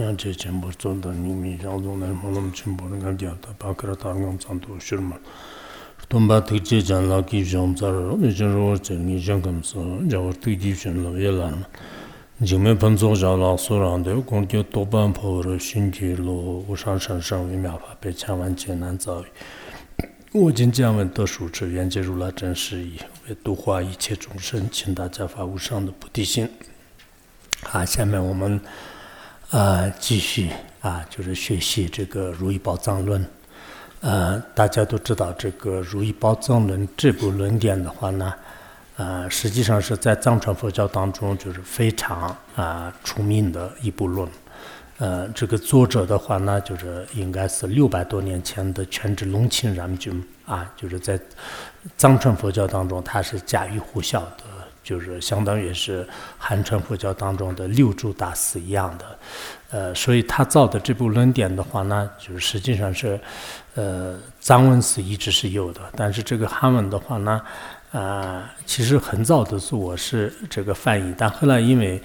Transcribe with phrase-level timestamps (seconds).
[0.00, 5.18] yang che chenpo zonda nyingmi yang zonda molam chenpo nga gyata pakara tarngam tsanto shirma
[6.08, 9.78] tomba tikche chan la ki shong tsar mi chen ro che ngi shang kam sa
[10.06, 11.66] jawar tik ji shen lo ye lan
[12.40, 16.64] jingme panzo sha la su rang de gong kyo toban po ro shin ki lo
[16.66, 19.28] u shang shang shang wi mya pa pe chan wan che nan za wi
[20.32, 22.98] wo jin jian wen de shu chi yuan jie ru la zhen shi yi
[23.30, 26.48] 为度化一切众生请大家发无上的菩提心
[27.62, 28.60] 好下面我们
[29.50, 30.48] 呃，继续
[30.80, 33.20] 啊，就是学习这个《如意宝藏论》。
[34.00, 38.32] 呃，大家都知道，这个《如意宝藏论》这部论点的话呢，
[38.96, 44.28] 呃，实际上是在藏传佛教当中就是非常啊出名的一部论。
[44.98, 51.18] 呃，这个作者的话呢，就是应该是六百多年前的全智隆庆然君啊，就是在
[51.96, 54.44] 藏传佛教当中他是家喻户晓的。
[54.82, 56.06] 就是相当于是
[56.38, 59.18] 汉传佛教当中的六祖大师一样的，
[59.70, 63.20] 呃，所以他造的这部论点的话呢，就是实际上是，
[63.74, 67.40] 呃，藏文是一直是有的，但是这个汉文的话呢，
[67.92, 72.00] 啊，其实很早的是我是这个翻译，但后来因为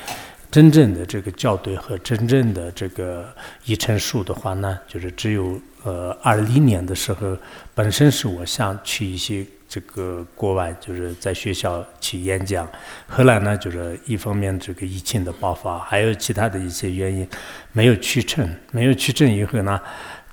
[0.51, 7.37] 真正的这个校对和真正的这个译成书的话呢，就是只有呃二零年的时候，
[7.73, 9.45] 本身是我想去一些。
[9.75, 12.65] 这个国外就是在学校去演讲，
[13.09, 17.27] 后来呢，就是一方面这个疫情的爆发，还有其他的一些原因，
[17.73, 18.49] 没有去成。
[18.71, 19.77] 没有去成以后呢，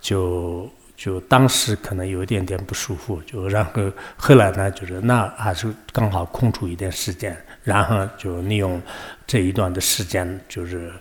[0.00, 8.80] 就就当时可能有一点点不舒服，就然后后来呢，就是那还是刚好空出一点时间，然后就利用
[9.26, 10.92] 这一段的时间，就是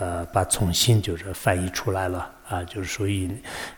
[0.00, 2.28] 呃把重新就是翻译出来了。
[2.50, 3.30] 啊，就是所以，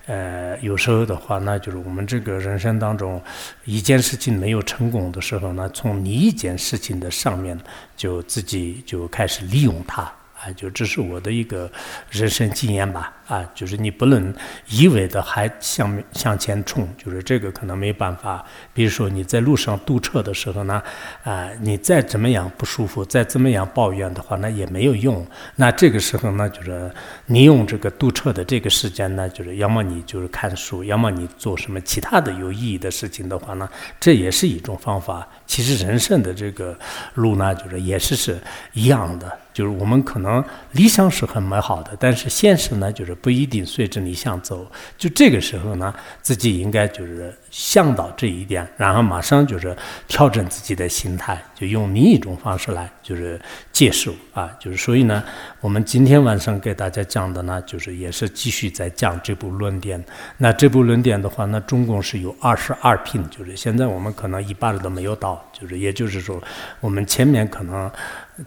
[0.07, 3.21] 呃，有时候的话，那就是我们这个人生当中，
[3.67, 7.61] 一件事情没有成功的时候呢，从你一件事情的上面，
[7.99, 10.11] 就自己就开始利用它。
[10.43, 11.71] 啊，就这是我的一个
[12.11, 13.13] 人生经验吧。
[13.29, 14.35] 啊，就是你不能
[14.69, 18.45] 一味的还向向前冲，就是这个可能没办法。
[18.75, 20.83] 比如说你在路上堵车的时候呢，
[21.23, 25.27] 啊，你再怎么样不舒服，再怎么样抱怨的话，那也没有用。
[25.57, 26.93] 那这个时候呢，就是
[27.25, 33.67] 你用这个堵车的这个时间呢，就是要么你就是看书，要么你做什么其他的有意义的事情的话呢，
[33.99, 35.27] 这也是一种方法。
[35.47, 36.79] 其实人生的这个
[37.15, 38.39] 路呢，就是也是是
[38.75, 39.39] 一样的。
[39.53, 40.43] 就是我们可能
[40.73, 44.67] 理想是很美好的，但是现实呢，就是不一定随着理想走。
[44.97, 49.77] 就这个时候呢，自己应该就是想到这一点，然后马上就是
[50.09, 53.41] 调整自己的心态，就用另一种方式来就是
[53.71, 54.51] 接受啊。
[54.59, 55.23] 就是所以呢，
[55.61, 60.03] 我们今天晚上给大家讲的呢，就是也是继续在讲这部论点。
[60.39, 66.43] 那这部论点的话，那总共是有二十二品，就是现在我们可能一半都没有到，就是也就是说，
[66.81, 67.91] 我们前面可能。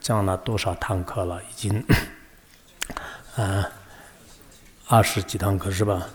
[0.01, 1.41] 讲了多少堂课了？
[1.43, 1.85] 已经，
[3.35, 3.69] 啊，
[4.87, 6.07] 二十几堂课是吧？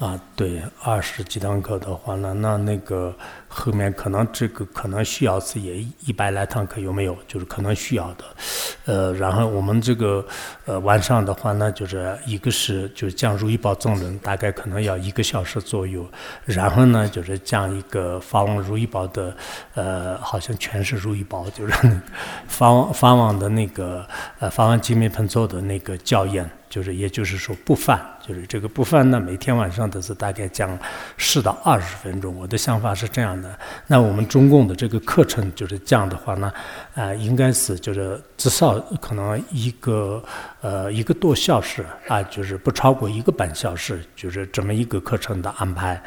[0.00, 3.14] 啊，对，二十几堂课的话呢，那那个
[3.46, 7.14] 后面可能这个可能需要是也一百来堂课有没有？
[7.28, 8.24] 就是可能需要的。
[8.86, 10.26] 呃，然后我们这个
[10.64, 16.10] 呃晚上的话呢，就是一个是就是讲如意宝藏论，大概可能要一个小时左右。
[16.46, 19.36] 然后呢，就是讲一个法王如意宝的，
[19.74, 22.00] 呃，好像全是如意宝，就是
[22.48, 26.50] 法王法王的那个呃法王金密盆座的那个教言。
[26.70, 28.00] 就是也就是说不犯，
[28.30, 30.78] 就是这个部分呢，每天晚上都是大概讲
[31.16, 32.36] 十到二十分钟。
[32.36, 33.58] 我的想法是这样的，
[33.88, 36.52] 那我们中共的这个课程就是这样的话呢，
[36.94, 40.22] 啊，应该是就是至少可能一个
[40.60, 46.00] 呃一个多小时啊，就是不超过一个半小时，就是这么一个课程的安排。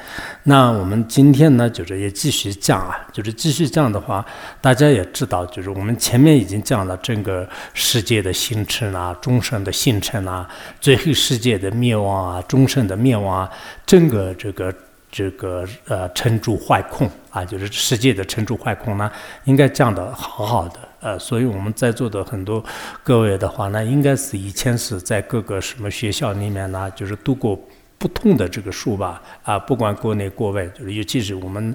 [0.44, 4.26] 那我们今天呢，就是也继续讲啊，就是继续讲的话，
[4.62, 10.48] 大家也知道，就是我们前面已经讲了整个世界的形成啊，众生的形成啊。
[10.80, 13.50] 最后世界的灭亡啊，众生的灭亡啊，
[13.86, 14.74] 整个这个
[15.12, 19.12] 这个呃成住坏空啊，就是世界的成住坏空呢，
[19.46, 22.64] 应该讲的好好的呃，所以我们在座的很多
[23.04, 27.60] 各位的话呢，应该是以前是在各个什么学校里面呢，就是度过。
[28.04, 31.74] 不同的这个书吧，啊，不管国内国外，就是尤其是我们，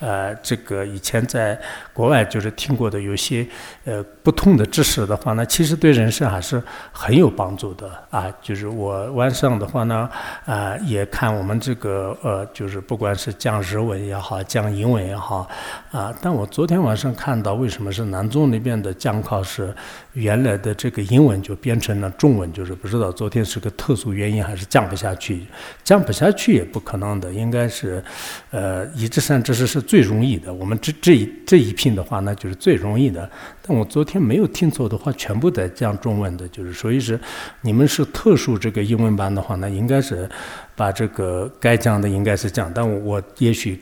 [0.00, 1.60] 呃，这个以前在
[1.92, 3.46] 国外就是听过的有些，
[3.84, 6.62] 呃，不同的知识的话呢，其实对人生还是
[6.92, 8.34] 很有帮助的啊。
[8.40, 10.08] 就是我晚上的话呢，
[10.46, 15.46] 啊，也看我们这个，呃，就是不管是讲日文也好，讲英文也好，
[15.92, 19.74] 啊，但我昨天晚上看到，为什么是南中那边的讲考是
[20.14, 25.44] 原来的这个英文就变成了中文，就是不知道昨天是个特殊原因还是讲不下去。
[25.84, 28.02] 讲不下去也不可能的，应该是，
[28.50, 30.52] 呃，一至善知识是最容易的。
[30.52, 33.30] 我们这这一这一品的话，那就是最容易的。
[33.62, 37.18] 但我昨天没有听错的话，全部在讲中文的，就是所以是
[37.60, 40.28] 你们是特殊这个英文班的话，那应该是
[40.74, 43.80] 把这个该讲的应该是讲，但我也许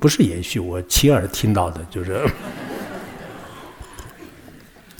[0.00, 2.20] 不是也许我亲耳听到的，就是。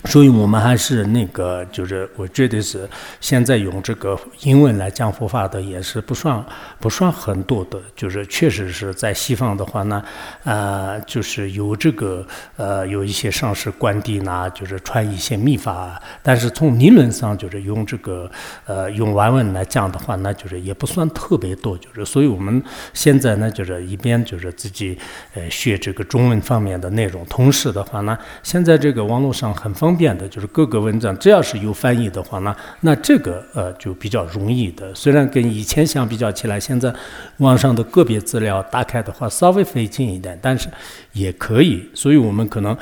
[0.05, 2.87] 所以我们还是那个，就是我觉得是
[3.19, 6.45] 现在用这个英文来讲佛法的也是不算
[6.79, 10.03] 不算很多的，就是确实是在西方的话呢，
[10.43, 12.25] 呃，就是有这个
[12.55, 18.29] 呃有一些上师观地呐，就是传一些秘法，但是从理论上就是用这个
[18.65, 22.63] 呃用外文来讲的话，那就是也不算特别多，就是所以我们
[22.93, 24.97] 现在呢就是一边就是自己
[25.33, 29.94] 呃学这个中文方面的内容，同时的话呢，现在这个网络上很方。
[29.95, 34.93] 变的就是各个文章，只要是有翻译的话呢，那这个呃就比较容易的。
[34.93, 36.93] 虽然跟以前相比较起来，现在
[37.37, 40.67] 网上的个别资料打开的话稍微费劲一点，但是
[41.13, 41.89] 也可以。
[41.93, 42.77] 所以我们可能。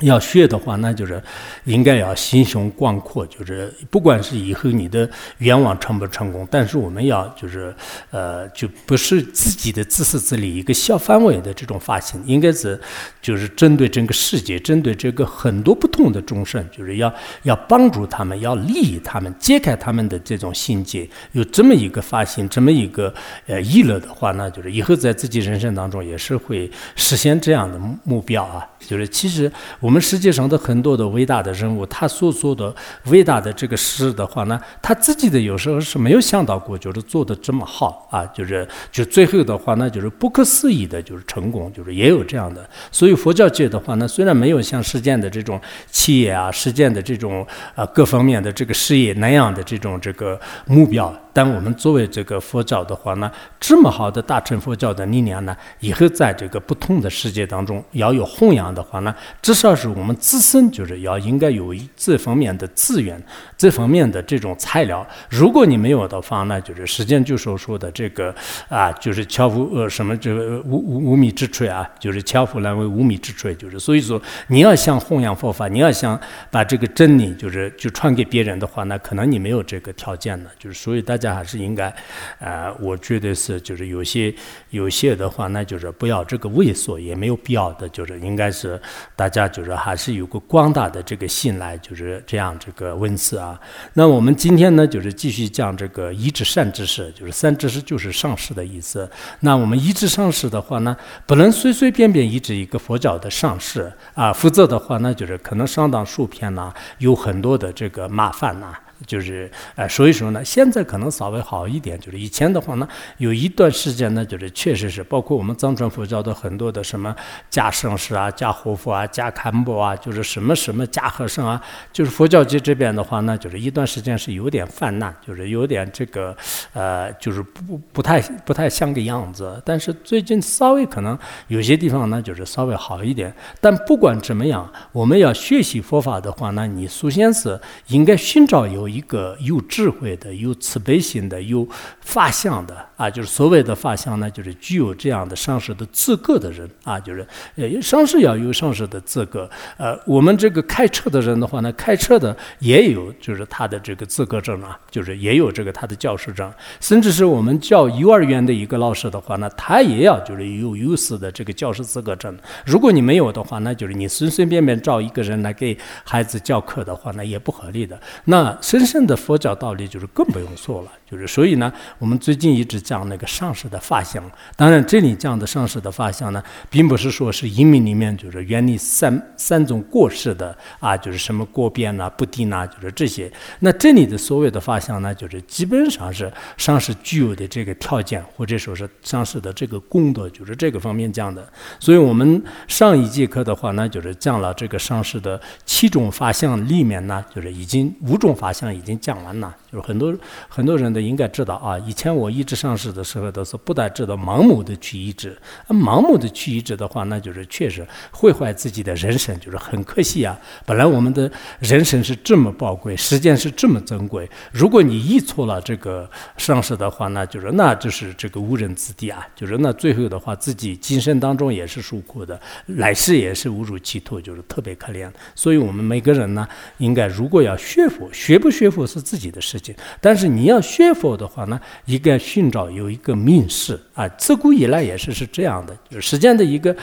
[0.00, 1.22] 要学的话，那就是
[1.64, 5.08] 应该要心胸广阔，就是不管是以后你的
[5.38, 7.74] 愿望成不成功，但是我们要就是
[8.10, 12.78] 呃，就不是自己的自私自利一个小范围的这种发心，应该是
[13.22, 17.12] 就是针对整个世界，针对这个很多不同的众生，就是要
[17.44, 21.08] 要帮助他们，要利益他们，揭开他们的这种心结。
[21.32, 23.12] 有这么一个发心，这么一个
[23.46, 28.66] 呃意乐的话，那就是以后在自己人生当中也是会实现这样的目标啊。
[28.78, 29.50] 就是其实
[29.86, 32.74] 我们世界上的很多的伟大的人物，他所做的
[33.04, 42.68] 伟大的这个事的话呢，他自己的有时候是没有想到过，就是做的这么好啊，就是就最后的话呢，就是不可思议的，就是成功，就是也有这样的。
[42.90, 45.60] 所以佛教界的话呢，虽然没有像世间的这种
[45.92, 47.46] 企业啊、世间的这种
[47.76, 50.36] 啊各方面的这个事业那样的这种这个
[50.66, 51.14] 目标。
[51.36, 53.30] 但我们作为这个佛教的话呢，
[53.60, 63.22] 这么好的大乘佛教的力量呢，以后在这个不同的世界当中要有弘扬的话呢，至少是我们自身就是要应该有这方面的资源，
[63.54, 65.06] 这方面的这种材料。
[65.28, 68.34] 如果你没有的话呢，就是时间就所说的这个
[68.70, 76.18] 啊，就是巧妇呃什么这个无无无米之炊啊，就是巧妇难为无米之炊，就是所以说你要想弘扬佛法，你要想
[76.50, 81.25] 把这个真理就是就传给别人的话，那可能你没有这个条件的，就是所以大家。
[81.34, 81.94] 还是应该，
[82.38, 84.34] 呃，我觉得是，就是有些
[84.70, 88.80] 有些的话，那就是不要这个畏缩，也没有必要的，就是应该是
[89.14, 93.58] 大家就是还是有个广大的这个信赖，就是这样这个文字啊。
[93.94, 99.08] 那我们今天呢，就是继续讲这个一至善知识，就是善知识就是上师的意思。
[99.40, 100.96] 那我们一至上师的话呢，
[101.26, 108.74] 不能随随便便一指一个佛教的上师啊，否则的话，那就是可能上当受骗呐，有很多的这个麻烦呐。
[109.04, 111.98] 就是，呃，所以说呢，现在可能稍微好一点。
[112.00, 112.88] 就是以前的话呢，
[113.18, 117.14] 有一段时间呢，就是确实是，包括我们藏传佛教的很多的什么
[117.50, 121.60] 加圣师啊、加活佛啊、加堪布啊，就是什么什么加和尚啊，
[121.92, 126.34] 就是佛教界这边的话呢，就是一段时间是有点泛滥，就是有点这个，
[126.72, 129.60] 呃，就是不不太不太像个样子。
[129.64, 131.18] 但是最近稍微可能
[131.48, 133.34] 有些地方呢，就是稍微好一点。
[133.60, 138.85] 但不管怎么样，我们要学习佛法的话呢，你首先是应该寻找有。
[138.88, 141.66] 一个有智慧的、有慈悲心的、有
[142.00, 149.48] 法相的啊，就是所谓的法相呢，就是具有这样的上师的资格的人啊，就是呃，上师要有上师的资格。
[149.76, 162.36] 呃，我们这个开车的人的话呢，开车的也有，就是他的这个资格证啊，就是也有这个他的教师证，甚至是我们教幼儿园的一个老师的话呢，他也要就是有有师的这个教师资格证。
[162.64, 167.98] 如果你没有的话，那就是你随随便便找一个人来给孩子教课的话，那也不合理的。
[168.24, 168.56] 那。
[168.76, 174.22] 真正的佛教道理就是更不用说了，就是所以呢，我们最近一直讲那个上师的法相。
[174.54, 183.32] 当然，这里讲的上师的法相呢，并不是说是音明里面就是远离三三种过失的啊，就是什么过变呐、不定呐，就是这些。
[183.60, 191.50] 那这里的所谓的法相呢，就是基本上是上师具有的这个条件，或者说是上师的这个功德，就是这个方面讲的。
[191.80, 198.65] 所以我们上一节课的话呢，就是讲了这个上师的七种法相里面呢，就是已经五种法相。
[198.74, 200.14] 已经降完了，很多
[200.48, 201.78] 很多人都应该知道啊。
[201.80, 205.36] 以前我一直上市的时候，都是不但知道盲目的去医治，
[205.68, 210.36] 盲目的去医治的话，那就是确实毁坏自己的人生，就是很可惜啊。
[210.64, 211.30] 本来我们的
[211.60, 219.24] 人生是这么宝贵，时间是这么珍贵，如果你医错了这个上市的话，那就是那就是这个误人子弟啊。
[219.36, 225.08] 就是那最后的话，自己今生当中也是受苦的，来世也是误入歧途，就是特别可怜。
[225.36, 228.50] 所以我们每个人呢，应该如果要学佛，学不。
[228.56, 229.65] 学佛是自己的事情，
[230.00, 234.06] 但是你要学佛的话呢，应该寻找有一个命师啊。
[234.10, 236.74] 自古以来也是是这样的，就是时间的一个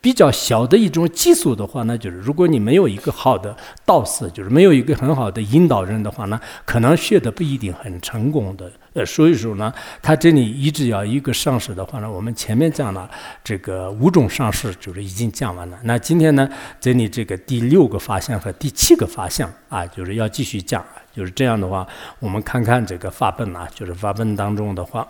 [0.00, 8.70] 比较小的一种基础的话呢，就是如果你没有一个好的道士，就是没有一个很好的引导人的话呢，可能学的不一定很成功的。
[8.92, 13.08] 呃，所以说呢，他这里一直要一个上师的话呢，我们前面讲了
[13.44, 15.78] 这个五种上师，就是已经讲完了。
[15.84, 16.48] 那今天呢，
[16.80, 20.84] 这里这个第六个发相和第七个发相啊，就是要继续讲。
[21.12, 21.86] 就是这样的话，
[22.18, 25.06] 我们看看这个发本啊，就是发本当中的话，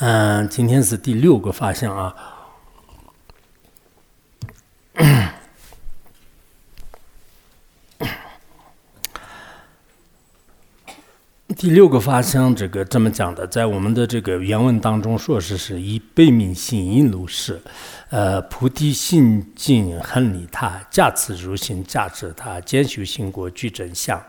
[0.00, 2.14] 嗯， 今天是第六个发相啊。
[11.54, 17.60] 第六个发生，这个这么讲的，在我们的这个原文当中说是是以悲悯心应如是，
[18.10, 24.20] 呃，菩提心境恒利他，驾此如行驾持他，兼修心果具真相。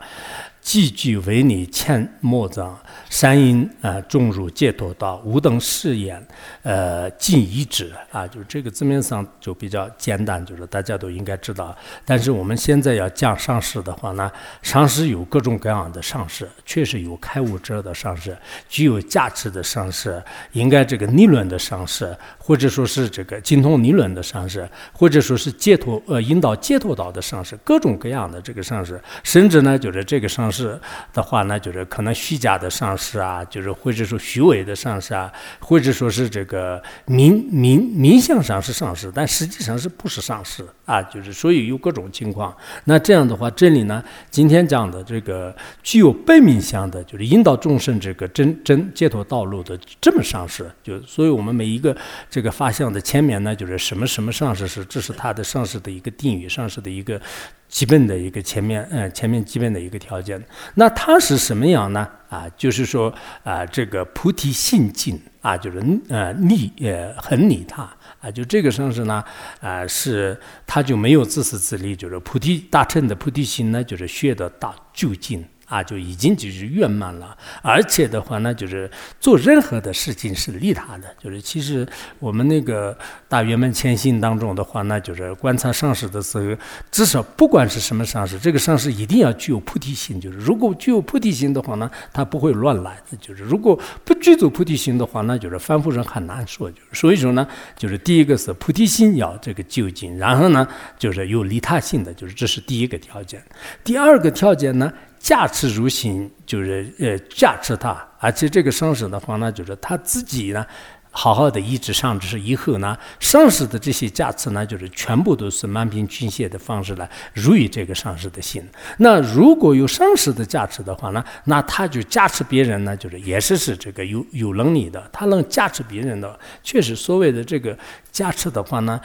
[0.68, 2.78] 积聚为你欠莫障，
[3.10, 6.22] 善因啊种入解脱道，无等誓言，
[6.62, 11.74] 呃尽一止啊，就这个字面上就比较简单，就是大家都应该知道。
[12.04, 14.30] 但是我们现在要讲上师的话呢，
[14.62, 20.22] 上师有各种各样的上师，确实有开悟者的上师，具有价值的上师，
[20.52, 30.57] 应该这个理论的上师，或者说是这个精通理论的上师，或者说是解脱呃引导解脱道的上师，各种各样的这个上师，甚至呢就是这个上师。
[30.58, 30.80] 是
[31.14, 41.02] 的话呢，就是可能虚假的上市啊，就是或者说虚伪的上市啊，或者说是这个名名名相上是上市，但实际上是不是上市啊？
[41.04, 42.56] 就是所以有各种情况。
[42.86, 51.96] 那这样的话，这里呢，今天讲的这个具有本命相的，就是引导众生这个真真解脱道路的这么上市，就所以我们每一个
[52.30, 57.22] 这个发相的前面呢，就是什么什么上市是，这是它的上市的一个定语，上市的一个。
[57.68, 60.42] 基本的一个前面，嗯，前面基本的一个条件，
[60.76, 62.08] 那它是什么样呢？
[62.30, 67.84] 啊，就是说啊，这个菩提心境啊，就是呃利呃很利他
[68.22, 69.24] 啊，就这个上是呢，
[69.62, 75.46] 啊是他就没有自私自利，就是菩提大乘的菩提心呢，就是学的大究竟。
[75.68, 81.14] 啊，就已经就是圆满了，而且的话呢，就是做任何的事情是利他的。
[81.22, 81.86] 就是其实
[82.20, 82.98] 我们那个
[83.28, 90.22] 大圆满前行当中的话呢，就是观察上师的时候，至少不管是什么上师，这个上师一定要具有菩提心。
[90.22, 92.98] 就是如果具有菩提心的话呢，他不会乱来。
[93.20, 96.72] 就是如果不具足菩提心的话，那就是凡夫人很难说。
[96.72, 97.46] 就是所以说呢，
[97.76, 100.66] 就是第一个是菩提心要这个究竟，然后呢，
[100.98, 103.44] 就是有利他性的，就是这是第一个条件。
[103.84, 104.94] 第二个条件呢？
[105.20, 110.66] 驾持如行，就是呃驾持他，而且这个上师的话呢，就是他自己呢，
[111.12, 118.64] 好好的一直上师以后呢，上师的这些驾持呢，就是全部都是满屏均线的方式来如于这个上师的心。
[119.00, 127.78] 那如果有上师的驾持的话呢，那他就驾持别人呢，就是也是是这个有有能力的，他能驾持别人的，确实所谓的这个
[128.12, 129.00] 驾持的话呢。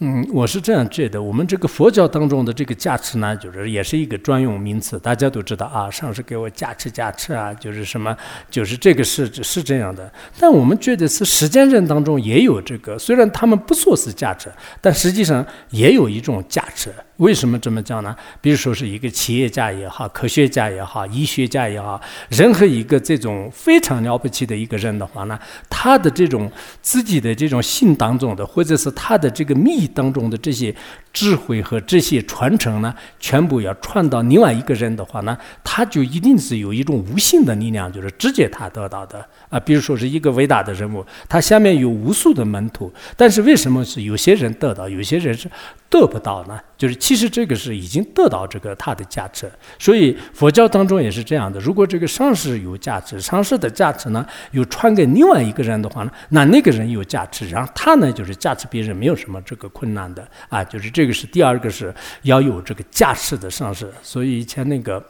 [0.00, 8.14] 嗯，我是这样觉得，我们这个佛教当中的这个加持呢，就是也是一个专用名词，大家都知道啊，上师给我加持加持啊，就是什么，
[8.50, 10.12] 就是这个是是这样的。
[10.36, 16.92] 但我们觉得是实践人当中也有这个，虽然他们不说是加持，但实际上也有一种加持。
[17.18, 18.16] 为什么这么讲呢？
[18.40, 25.38] 比如说是一个企业家也好，科学家也好，医学家也好，任何一个这种非常了不起的一个人的话呢，
[25.70, 26.50] 他的这种
[26.82, 30.74] 自己的这种心当中的，或者是他的这个密当中的这些。
[31.14, 39.60] 智慧和这些传承呢，全部要传到另外一个人的话呢，他就一定是有一种无形的力量，就是直接他得到的啊。
[39.60, 45.48] 比如说是一个伟大的人物，他下面有无数的门徒，但是为什么是有些人得到，有些人是
[45.88, 46.58] 得不到呢？
[46.76, 49.48] 就是其实这个是已经得到这个他的价值。
[49.78, 61.03] 所以佛教当中也是这样的，如果这个上师有价值，上师的价值呢又传给另外一个人的话呢，那那个人有价值，然后他呢就是价值别人没有什么这个困难的啊，就是这。
[61.04, 63.92] 这个是第二个，是要有这个架势的上市。
[64.02, 65.04] 所以以前那个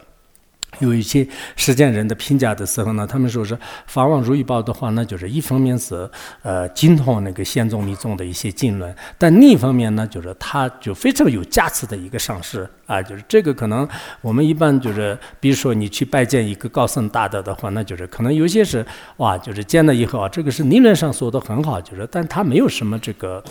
[0.80, 1.24] 有一些
[1.54, 6.10] 实践人的评价的时候呢，他们说是法王如意宝的话，那就是一方面是
[6.42, 12.68] 呃精通那个仙宗密宗的一些经论，但另一方面呢，就是他就非常有价值的一个上市。
[12.86, 13.88] 啊，就是这个可能
[14.20, 18.84] 我们一般就是，比如说你去拜见一个高僧大德的话，那就是可能有些是
[19.18, 23.42] 哇，就是见了以后啊，这个是理论上说的很好，就是但他没有什么这个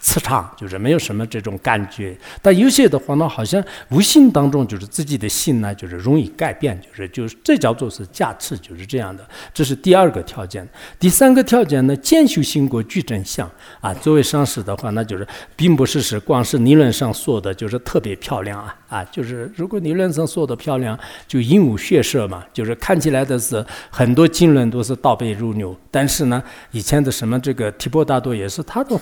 [0.00, 2.16] 磁场，就是没有什么这种感觉。
[2.40, 6.80] 但有些的话呢，好像无形当中就是自己的心呢，就是容易改变。
[6.80, 9.26] 就是就是这叫做是价值，就是这样的。
[9.52, 10.66] 这是第二个条件。
[10.98, 13.92] 第三个条件呢，兼修心国具真相啊。
[13.94, 15.26] 作为上师的话，那就是
[15.56, 25.76] 并不是是光是理论上说的，就是特别漂亮啊啊，就是如果理论上说的漂亮，就鹦鹉血色嘛，就是看起来的是很多经论都是倒背如流。
[25.90, 28.98] 但是呢，以前的什么这个提婆达多也是他的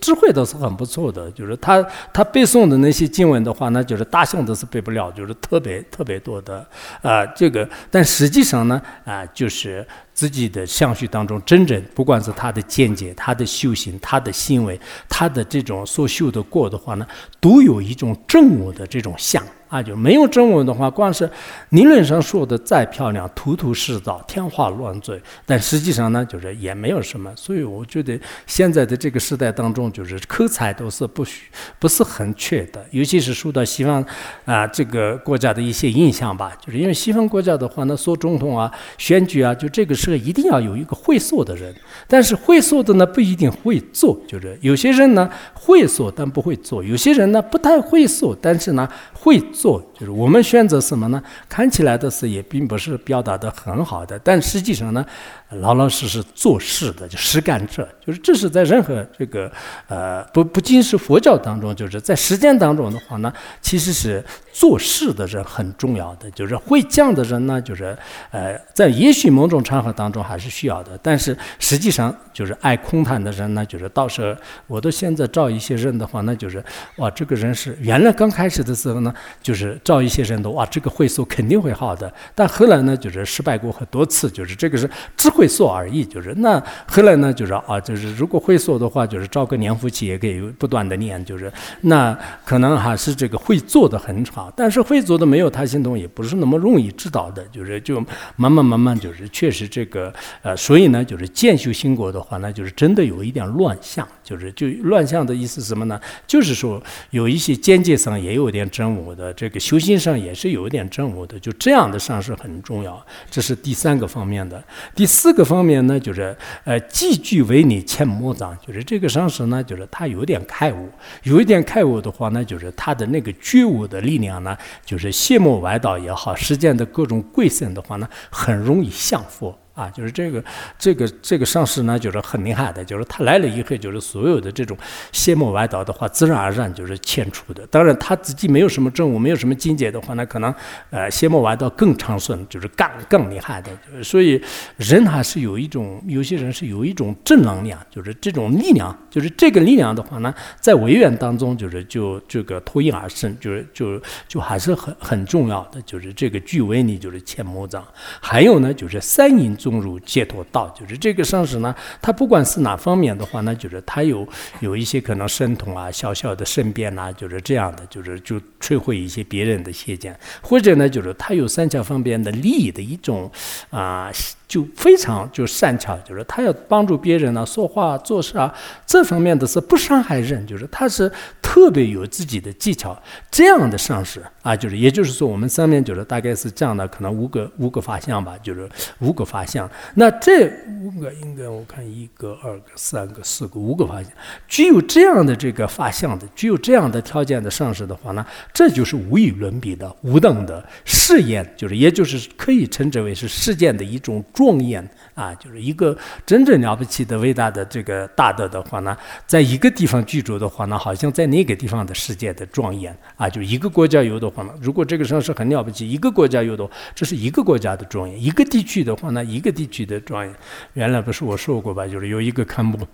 [0.00, 6.66] 智慧都是很不错的，就是他他背诵的那些经文的话，那就是大象都是背不了，就是特别特别多的
[7.02, 14.80] 啊，这个但实际上呢啊，就是自己的相续当中，真正不管是他的见解、他的修行、他的行为、
[15.10, 17.06] 他的这种所修的过的话呢，
[17.38, 19.44] 都有一种正我的这种相。
[19.68, 21.28] 啊，就没有中文的话，光是
[21.70, 27.34] 理论上说的再漂亮，图图是道，天花乱坠，但实际上呢，就是也没有什么。
[27.34, 31.46] 所以我觉得现在的这个时代当中，就是口才都是不许
[31.80, 34.04] 不是很缺的，尤其是受到西方
[34.44, 36.56] 啊这个国家的一些影响吧。
[36.64, 41.74] 就是因为西方国家的话，那说总统啊、选举啊，就这个时候一定要有一个会说的人，
[42.06, 49.42] 但是会说的呢不一定会做，就是有些人呢会说但不会做，有些人呢不太会说，但是呢会。
[49.60, 51.22] 做就是我们选择什么呢？
[51.48, 55.04] 看起来的是也并不是表达的很好的，但实际上呢，
[55.50, 59.50] 老老实实做事的就实干者，就是这是在任何这个
[59.86, 67.96] 呃不不仅是佛教当中，就是在实践当中的话呢，其实是做事的人很重要的，就是会讲的人呢，就是
[68.30, 74.34] 呃在也许某种场合当中还是需要的，但是实际上就是爱空谈的人呢，就是到时候
[74.66, 76.62] 我都现在招一些人的话，那就是
[76.96, 79.14] 哇，这个人是原来刚开始的时候呢。
[79.42, 82.12] 就是招一些人的哇，这个会所肯定会好的。
[82.34, 86.04] 但后来呢，就是失败过很多次，就是这个是只会说而已。
[86.04, 91.22] 就是那后来呢，就是啊，就是如果会说的话，就是找个年夫妻也可以不断的念。
[91.24, 91.52] 就是
[91.82, 97.44] 那可能还是这个会做的很好，但是会做的没有他心动，也不是那么容易知道的。
[97.52, 98.00] 就是就
[98.36, 100.12] 慢慢慢慢，就是确实这个
[100.42, 104.06] 呃，所以呢，就是渐修心国的话那，就是真的有一点乱象。
[104.26, 105.98] 就是就乱象的意思是什么呢？
[106.26, 109.32] 就是说有一些间接上也有点真我的。
[109.34, 113.00] 这个修行上也是有一点正悟的，就这样的上是很重要。
[113.30, 114.60] 这是第三个方面的。
[114.94, 120.88] 第四个方面呢，就是呃，寄具为你欠魔障，就是这个上师呢，就是他有点开悟，
[121.22, 129.54] 有一点开悟的话呢，就是他的那个觉悟的力量呢，就是邪魔歪道也好，世间的各种贵僧的话呢，很容易降服。
[129.76, 130.42] 啊，就是这个，
[130.78, 134.74] 这个，这个上师呢，就是很厉害的，就是他来了以后，就是所有的这种
[135.12, 137.66] 邪魔歪道的话，自然而然就是迁出的。
[137.66, 140.54] 当然他自己没有什么证悟，没有什么境界的话，那可能
[140.88, 143.70] 呃邪魔歪道更长顺，就是更更厉害的。
[144.02, 144.42] 所以
[144.78, 157.86] 人还是有一种，有些人是有一种正能量，就是这种力量，就是这个力量的话呢，在违愿当中，就是就这个脱颖而生，就是就就还是很很重要的，就是这个具为你就是千魔障，
[158.22, 159.54] 还有呢就是三因。
[159.66, 164.24] 中入解脱道，就是这个上师呢，他不管是哪方面的话呢，就是他有
[164.60, 173.28] 有一些可能神通啊，小小的身边呐，就是这样的，就是就摧毁一些别人的邪见，或者呢，就是他有三巧方面的利益的一种
[173.70, 174.12] 啊。
[174.48, 178.54] 就非常就善巧，就是他要帮助别人呢，说话做事啊，
[178.86, 181.10] 这方面的是不伤害人，就是他是
[181.42, 182.96] 特别有自己的技巧，
[183.28, 188.68] 这样的上师啊，就是也就是说，我们上面就是大概是这样的，可能五个五个法相吧，就是
[189.00, 189.68] 五个法相。
[189.94, 190.48] 那这
[190.80, 194.12] 五个应该我看一个、二个、三个、四个、五个法相，
[194.46, 204.24] 具有这样的这个法相的，具有这样的条件的上师的话呢，这就是无与伦比的、无等的试验，就是也就是可以称之为是世间的一种。
[204.36, 205.96] 庄严啊，就是一个
[206.26, 208.94] 真正了不起的、伟大的这个大德的话呢，
[209.26, 220.34] 在一个地方居住的话呢，好像在那个地方的世界的庄严啊，就一个国家有的话呢，如果这个城市很了不起，一个国家有的，这是一个国家的庄严；一个地区的话呢，一个地区的庄严。
[220.74, 221.86] 原来不是我说过吧？
[221.86, 222.86] 就是有一个堪布，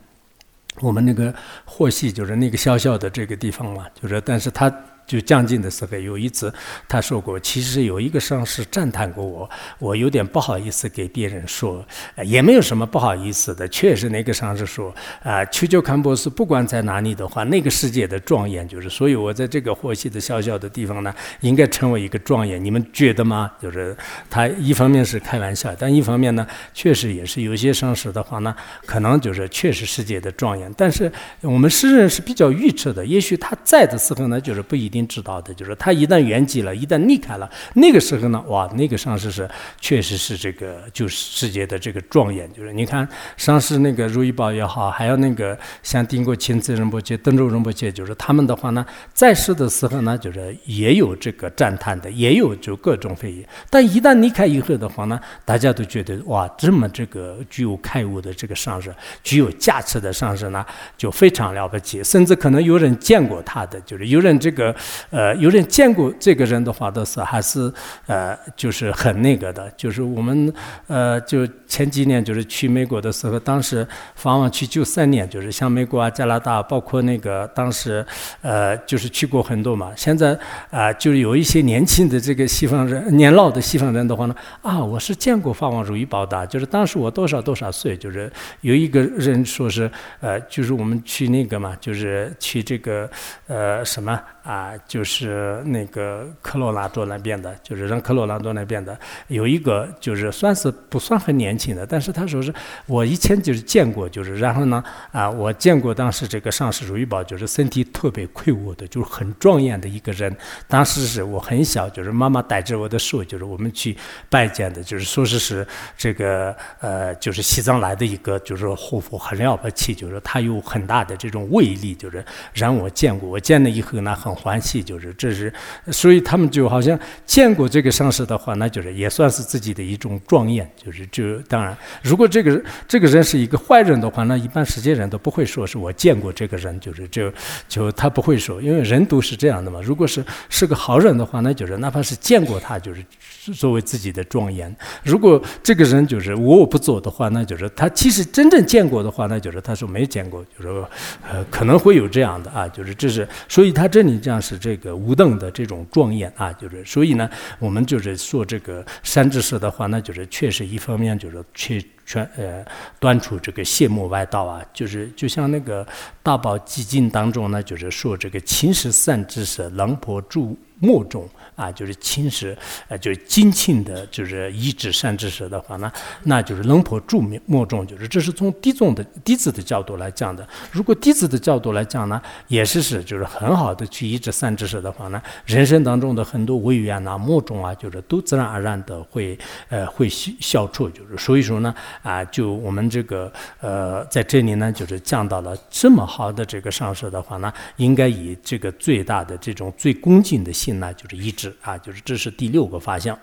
[0.81, 4.73] 我们那个霍西，就是那个小小的这个地方嘛，就是但是他。
[5.13, 6.51] 就将近的时候，有一次
[6.89, 11.85] 他说过，其实有一个上司赞叹过我，我有点不好意思给别人说，
[12.25, 13.69] 也没有什么不好意思的。
[13.69, 14.91] 确实，那个上司说，
[15.23, 22.65] 啊，丘九堪博士不管在哪里的话，那个世界的庄严就是，所以我在这个霍西的小小的地方呢，应该成为一个庄严。
[22.65, 23.53] 你们觉得吗？
[23.61, 23.95] 就是
[24.31, 30.73] 他一方面是开玩笑，但一方面呢，确实也是有些上司的话呢，可能就是确实世界的庄严。
[30.75, 35.02] 但是我们诗人是比较预测的，也许他在的时候呢，就是不一定。
[35.07, 39.49] 知道的，就是他一旦圆寂了，一旦离开了，那个时候呢，哇，那个上师是
[39.81, 60.65] 确实是这个就是世界的这个状元，就是你看上师那个如意宝也好，还有那个像丁国钦自仁波切、邓州仁波切，就是他们的话呢，在世的时候呢，就是也有这个赞叹的，也有就各种非议，但一旦离开以后的话呢，大家都觉得哇，这么这个具有开悟的这个上师，具有价值的上师呢，
[60.97, 64.75] 就非常了不起，甚至可能有人见过他的，就是有人这个，
[65.11, 67.73] 呃，有人见过这个人的话，都是还是
[68.07, 70.53] 呃，就是很那个的，就是我们
[70.87, 78.05] 呃，就前几年就是去美国的时候，当时访问去九三年，就是像美国啊、加拿大，包括那个当时
[78.41, 79.93] 呃，就是去过很多嘛。
[79.97, 80.39] 现在
[80.71, 89.91] 啊，就是有一些年轻的这个西方人、年老的西方人的话呢，啊，我是见过法王如意宝的，就是当时我多少多少岁，就是有一个人说是
[90.21, 93.09] 呃，就是我们去那个嘛，就是去这个
[93.47, 94.21] 呃什么。
[94.43, 102.53] 啊，就是那个科罗拉多那边的，就是让科罗拉多那边的有一个，就是算是不算很年轻的，但是他说是
[102.87, 110.37] 我以前就是见过，就是然后呢，啊，我见过当时这个上师如意宝，就是身体特别魁梧的，就是很庄严的一个人。
[110.67, 113.97] 当时是我很小，就是妈妈带着我的手，就是我们去
[114.29, 115.65] 拜见的，就是说是是
[115.97, 124.32] 这个呃，就是西藏来的一个，就是活佛很了不起，就是他有很大的这种威力，就是让我见过，我见了以后呢，很。
[124.35, 125.53] 欢喜就是这是，
[125.91, 130.69] 所以他们就好像见过这个上师的话，那就是也算是自己的一种庄严。
[130.77, 137.33] 就是就当然，如果这个这个人是一个坏人的话，那一般世界人都不会说是我见过这个人，就是就
[137.69, 139.81] 就他不会说，因为人都是这样的嘛。
[139.83, 143.05] 如果是是个好人的话，那就是哪怕是见过他，就是
[143.53, 144.75] 作为自己的庄严。
[145.03, 150.87] 如果这个人就是我我不做的话，那就是他其实真正见过的话，那就是他说没见过，就是
[151.29, 154.13] 呃可能会有这样的啊，就是这是所以他这里。
[154.23, 157.29] 这样是这个无等的这种庄严啊，就是所以呢，
[157.59, 162.65] 我们就是说这个三智士的话，那就是确实一方面就是去全呃
[163.01, 165.85] 端出这个谢幕外道啊，就是就像那个
[166.23, 171.29] 大宝寂经当中呢，就是说这个秦时三智士，狼婆住末中。
[171.55, 172.57] 啊，就是侵蚀，
[172.89, 175.93] 呃，就是精庆的，就是一指善知识的话呢，
[176.25, 180.47] 那就是龙婆著名莫众，就是这是从弟众的弟子的角度来讲的。
[180.71, 189.39] 如果弟子的角度来讲呢，也是是就是很好的去一指善知识的话呢，人生当中的很多违缘呐、莫众啊，就是都自然而然的会
[189.69, 190.89] 呃会消消除。
[190.89, 203.19] 就是所以说呢，啊，就我们这个呃在这里呢，就是讲到了这么好的这个上师的话呢，应该以这个最大的这种最恭敬的心呢，就是一啊，就是这是第六个法相，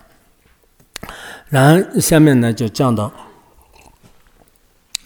[1.48, 3.12] 然后下面呢就讲到。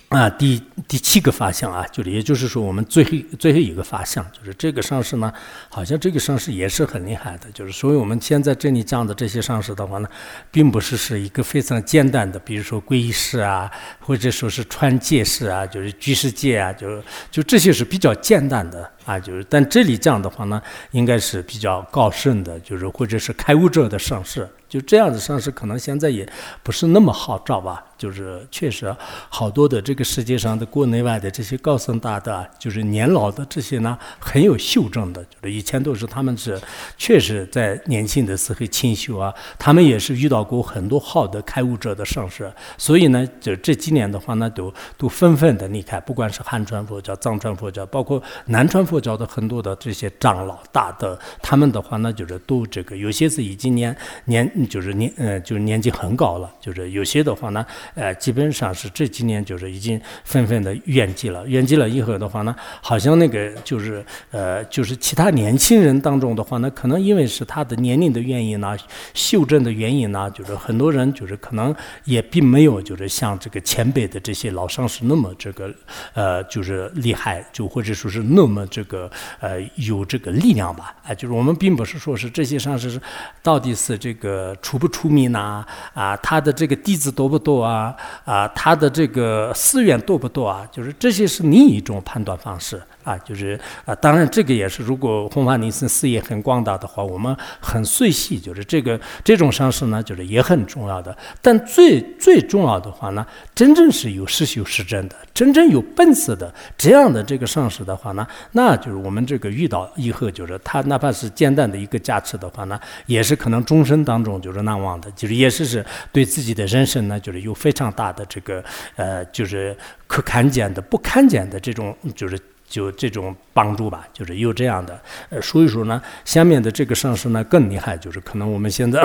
[0.09, 3.09] 啊，第第七个法相啊，就是也就是说，我们最后
[3.39, 5.33] 最后一个法相，就是这个上师呢，
[5.69, 10.09] 好像这个上师也是很厉害的，就是所以我们现在这里讲的这些上师的话呢，
[10.51, 20.61] 并不是是一个非常简单的，比如说皈依式啊，或者说是传戒式啊，就是居士戒啊，就就这些是比较简单的啊，就是但这里讲的话呢，
[20.91, 24.47] 应该是比较高盛的，就是或者是开悟者的上市。
[24.67, 26.27] 就这样的上市，可能现在也
[26.63, 27.83] 不是那么好找吧。
[27.95, 28.93] 就是确实
[29.29, 35.23] 好多的这个世界上的国内外的这些高僧大德，就是年老的这些呢，很有修正的。
[35.25, 36.59] 就是以前都是他们是
[36.97, 42.51] 确实在年轻的时候清修啊，他们也是遇到过很多好的开悟者的上市。
[42.77, 54.51] 所以呢，就这几年的话呢，都都纷纷的离开，不管是汉传佛教、藏传佛教，包括南传佛教的很多的这些长老大德，他们的话呢，就是都这个有些是已经年年。
[54.69, 61.45] 就是年，呃，就是年纪很高了，就是有些的话呢，呃，基本上是这几年就是已经纷纷的圆寂了。
[61.47, 68.75] 圆寂了以后的话呢，好像那个就是，呃，就是其他年轻人当中的话呢，可能因为是他的年龄的原因呢，
[69.13, 71.75] 修正的原因呢，就是很多人就是可能
[72.05, 75.73] 也并没有就是像这个前辈的这些老上师那么这个，
[76.13, 80.93] 呃，就是厉害，就或者说是那么这这个，呃，有这个力量吧。
[81.03, 83.01] 啊，就是我们并不是说是这些上师是
[83.41, 84.55] 到底是这个。
[84.61, 85.63] 出不出名呐？
[85.93, 87.95] 啊，他的这个弟子多不多啊？
[88.25, 90.67] 啊，他的这个寺院多不多啊？
[90.71, 92.81] 就是这些是另一种判断方式。
[93.03, 101.15] 啊，就是啊，当然这个也是，如果弘法尼僧事业很广大的话，我们很随喜，就是这个这种上师呢，就是也很重要的。
[101.41, 118.63] 但最最重要的话呢，真正是有实修实证的，真正有本事的这样的这个上师的话呢，那就是我们这个遇到以后，就是他哪怕是简单的一个加持的话呢，也是可能终身当中就是难忘的，就是也是是对自己的人生呢，就是有非常大的这个
[118.95, 119.75] 呃，就是
[120.07, 122.39] 可看见的、不看见的这种就是。
[122.73, 124.99] 就这种帮助吧，就是有这样的。
[125.29, 128.99] 呃，所以说呢，下面的这个上师呢更厉害，就是可能我们现在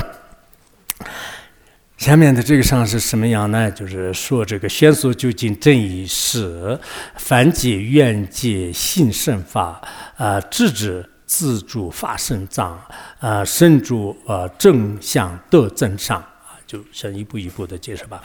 [1.99, 3.71] 下面的这个上是什么样呢？
[3.71, 6.81] 就是说这个宣说究竟正义是
[7.17, 9.79] 凡解愿界性圣法
[10.17, 12.81] 啊，制止自主法圣藏
[13.21, 16.25] 啊，身主呃正向得正上。
[16.69, 18.23] 就先一步一步的介绍吧，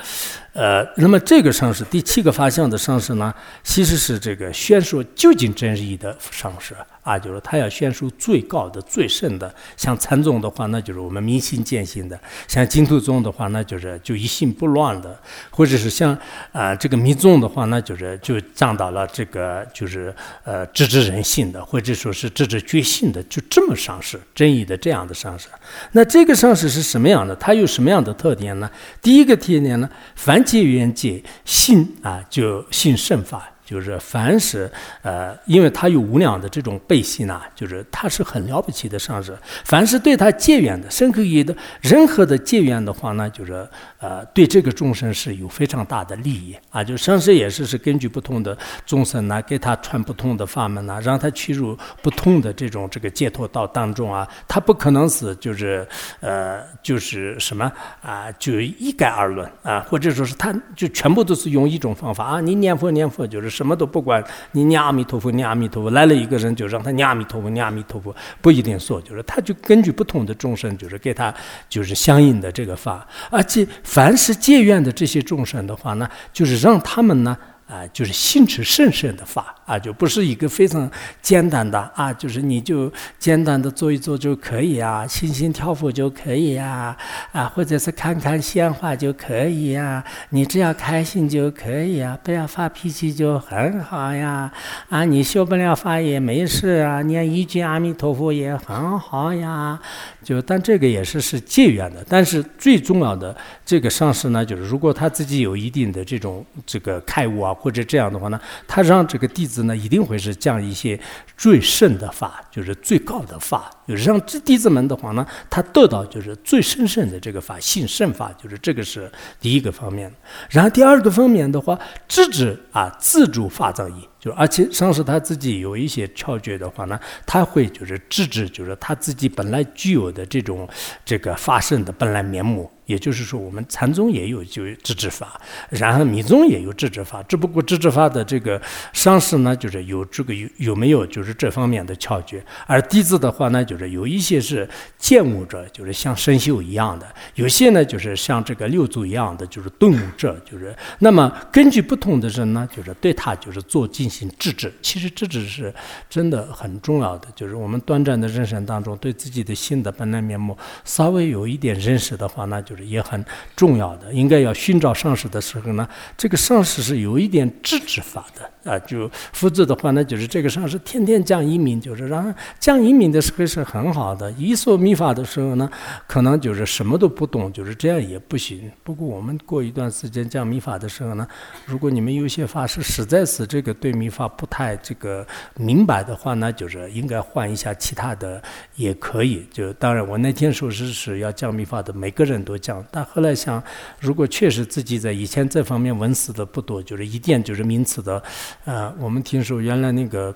[0.52, 6.76] 呃，那么这个上市第七个发相的上市呢，其实是这个宣说究竟真义的上市。
[7.04, 9.54] 啊，就是他要宣说最高的、最圣的。
[9.78, 15.10] 像禅宗的话，那就是我们明心见性的；像净土宗的话，那就是就一心不乱的；
[15.52, 16.18] 或者是像
[16.52, 25.48] 啊这个密宗的话，那就是就讲到了这个就是呃直指人性的，或者说是直指觉性的，就这么上师真义的这样的上师。
[25.92, 27.36] 那这个上师是什么样的？
[27.36, 28.70] 它有什么样的特点呢？
[29.02, 33.53] 第一个特点呢，凡结缘界性啊，就性圣法。
[33.66, 34.70] 就是凡是
[35.02, 39.38] 呃，因为他有无量的这种背信呐，就是他是很了不起的上师。
[39.64, 43.68] 凡是对他结缘的、深刻意的任何的结缘的话呢，就是
[44.04, 46.84] 呃，对这个众生是有非常大的利益啊。
[46.84, 54.28] 就上师也是是根据不同的众生呢，给他传不同的法门呐，让他去入不同的这种这个解脱道当中啊。
[54.46, 55.88] 他不可能是就是
[56.20, 63.54] 呃，就是什么啊，就一概而论啊，或者说是他就全部都是用一种方法啊，你念佛念佛就是。
[63.54, 71.32] 什么都不管，你念阿弥陀佛，念阿弥陀佛，来了一个人就让他念阿弥陀佛，念阿弥陀佛，不一定说，就是他就根据不同的众生，就是给他
[71.70, 77.38] 就是相应的这个法，而且凡是借愿的这些众生的话呢，就是让他们呢。
[77.66, 80.90] 啊，就是心持甚深的法啊，就不是一个非常
[81.22, 86.96] 简单的啊，就是你就简单的做一做就可以啊，心心跳佛就可以呀，
[87.32, 94.52] 啊，或者是看看鲜花就可以呀，你只要开心就可以呀，不要发脾气就很好呀，
[94.90, 99.80] 啊，你修不了法也没事啊，念一句阿弥陀佛也很好呀，
[100.24, 107.54] 就但这个也是是借缘的，但是最重要的这个上师呢，就是如果他自己有一定的这种这个开悟啊。
[107.64, 111.00] 或者这样的话呢，他让这个弟子呢，一定会是降一些
[111.38, 113.70] 最圣的法，就是最高的法。
[113.88, 120.12] 就是让这弟子们的话呢，他得到就是最神圣的这个法，信圣法，就是这个是第一个方面。
[120.50, 124.08] 然后第二个方面的话，制止啊自主法藏意。
[124.20, 130.66] 就而且上师他自己有一些窍诀的话呢，他会就是制止，就是他自己本来具有的这种
[131.04, 132.72] 这个法身的本来面目。
[132.86, 147.06] 也就是说，我们禅宗也有就制止法，然后密宗也有制止法，只不过制止法的这个上师呢，就是有这个有有没有就是这方面的窍诀，而弟子的话呢，就就是有一些是见悟者，就是像生锈一样的；
[147.36, 154.70] 有些呢，就是像这个六祖一样的，就是顿悟者，就是那么根据不同的人呢，就是对他就是做进行制止。
[154.82, 155.74] 其实制止是
[156.10, 162.76] 真的很重要的，就是我们短暂的人生当中，对自己的心的本来面目稍微有一点认识的话，那就。
[162.76, 163.24] 是也很
[163.56, 168.50] 重要的，应该要寻找上师的时候呢，这个上师是有一点制止法的。
[168.64, 174.32] 啊，就否则的话呢，就是这个上师天天讲移民，就是让讲移民的时候很好的。
[174.34, 175.70] 一说密法的时候呢，
[176.08, 178.72] 可能就是什么都不懂，就是这样也不行。
[178.84, 181.28] 不过我们过一段时间讲密法的时候呢，
[181.66, 188.42] 如果你们有些法师实在是这个对密法不太这个明白的话呢，就是应该换一下其他的
[188.76, 189.46] 也可以。
[189.52, 192.84] 就当然我那天说是是要讲密法的，每个人都讲。
[192.92, 193.64] 但后来想，
[194.00, 198.22] 如果确实自己在以前这方面文思的不多，就是一点就是名词的。
[198.66, 200.36] 呃，我们听说原来那个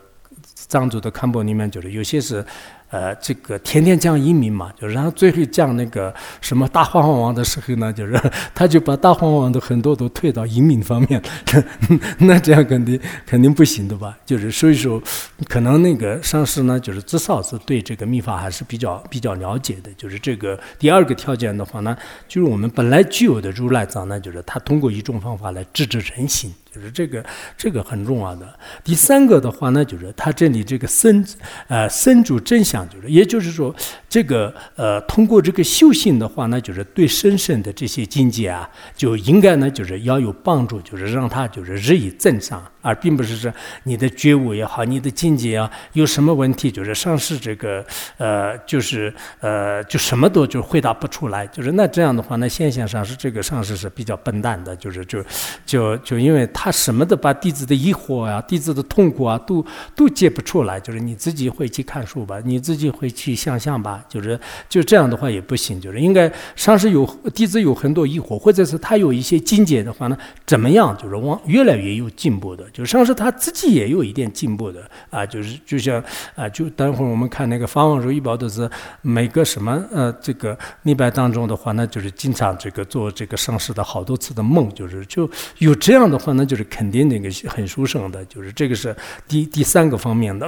[0.53, 2.45] 藏族的堪布里面，就是有些是。
[2.89, 8.17] 呃，这个天天讲移民嘛，就然后最后讲那个什么大黄王的时候呢，就是
[8.55, 11.21] 他就把大黄王的很多都推到移民方面，
[12.19, 14.17] 那这样肯定肯定不行的吧？
[14.25, 15.01] 就是所以说，
[15.49, 19.91] 可能那个上师呢，就是至少是对这个秘法还是比较比较了解的。
[19.97, 21.95] 就是这个第二个条件的话呢，
[22.27, 27.25] 就是我们本来具有的如来藏呢，就是他通过一种方法来制止人心，就是这个
[27.57, 28.47] 这个很重要的。
[28.83, 31.25] 第三个的话呢，就是他这里这个生
[31.67, 32.87] 呃生主真相。
[32.87, 33.75] 就是，也就是说，
[34.07, 43.51] 这个呃，通过这个修行的话呢，就是对深深的这些境界啊，就应该呢，就是要有帮助，就是让他就是日益增长，而并不是说
[43.83, 47.83] 你的觉悟也好，你的境界啊有什么问题，就是上师这个
[48.17, 55.23] 呃，就是呃，就什么都就回答不出来，就是那这样的话，那现象上是这个上师是比较笨蛋的，就是就
[55.65, 62.61] 就就因为他什么的把弟子的疑惑啊、弟子的痛苦啊都都解不出来，就是你自己会去看书吧，你。
[62.67, 76.03] 自己会去想象吧，就是就这样的话也不行，就是应该上师有弟子有很多疑惑，或者是他有一些境界的话呢，怎么样就是往越来越有进步的，就是上师他自己也有一点进步的啊，就是就像
[76.35, 78.69] 啊，就等会儿我们看那个《法王如意宝》都是
[79.01, 88.95] 每个什么呃这个礼拜当中的话呢，就是经常这个做这个上师的好多次的梦，就是就有这样的话呢，就是肯定那个很殊胜的，就是这个是
[89.27, 90.47] 第第三个方面的。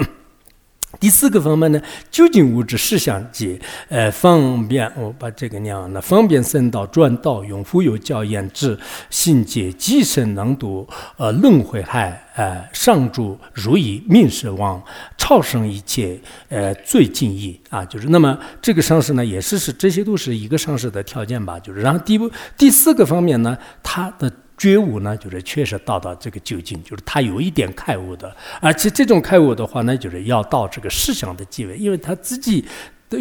[0.99, 3.59] 第四个方面呢，究竟物质实相解，
[3.89, 8.75] 呃，方便我把这个念了，方便僧道转道永富有教言之
[9.11, 14.83] 信解积身能读，呃，轮回害，呃，上主如意命是王
[15.15, 22.19] 超生一切，呃，最敬意啊，就是那么这个上师呢，也是是这些都是一个上师的条件吧，就是然后第
[22.57, 24.31] 第四个方面呢，他的。
[24.59, 32.65] 觉悟呢，就是确实到达这个究竟，就是他有一点开悟的，而且这种开悟的话呢，就是要到这个思想的地位，因为他自己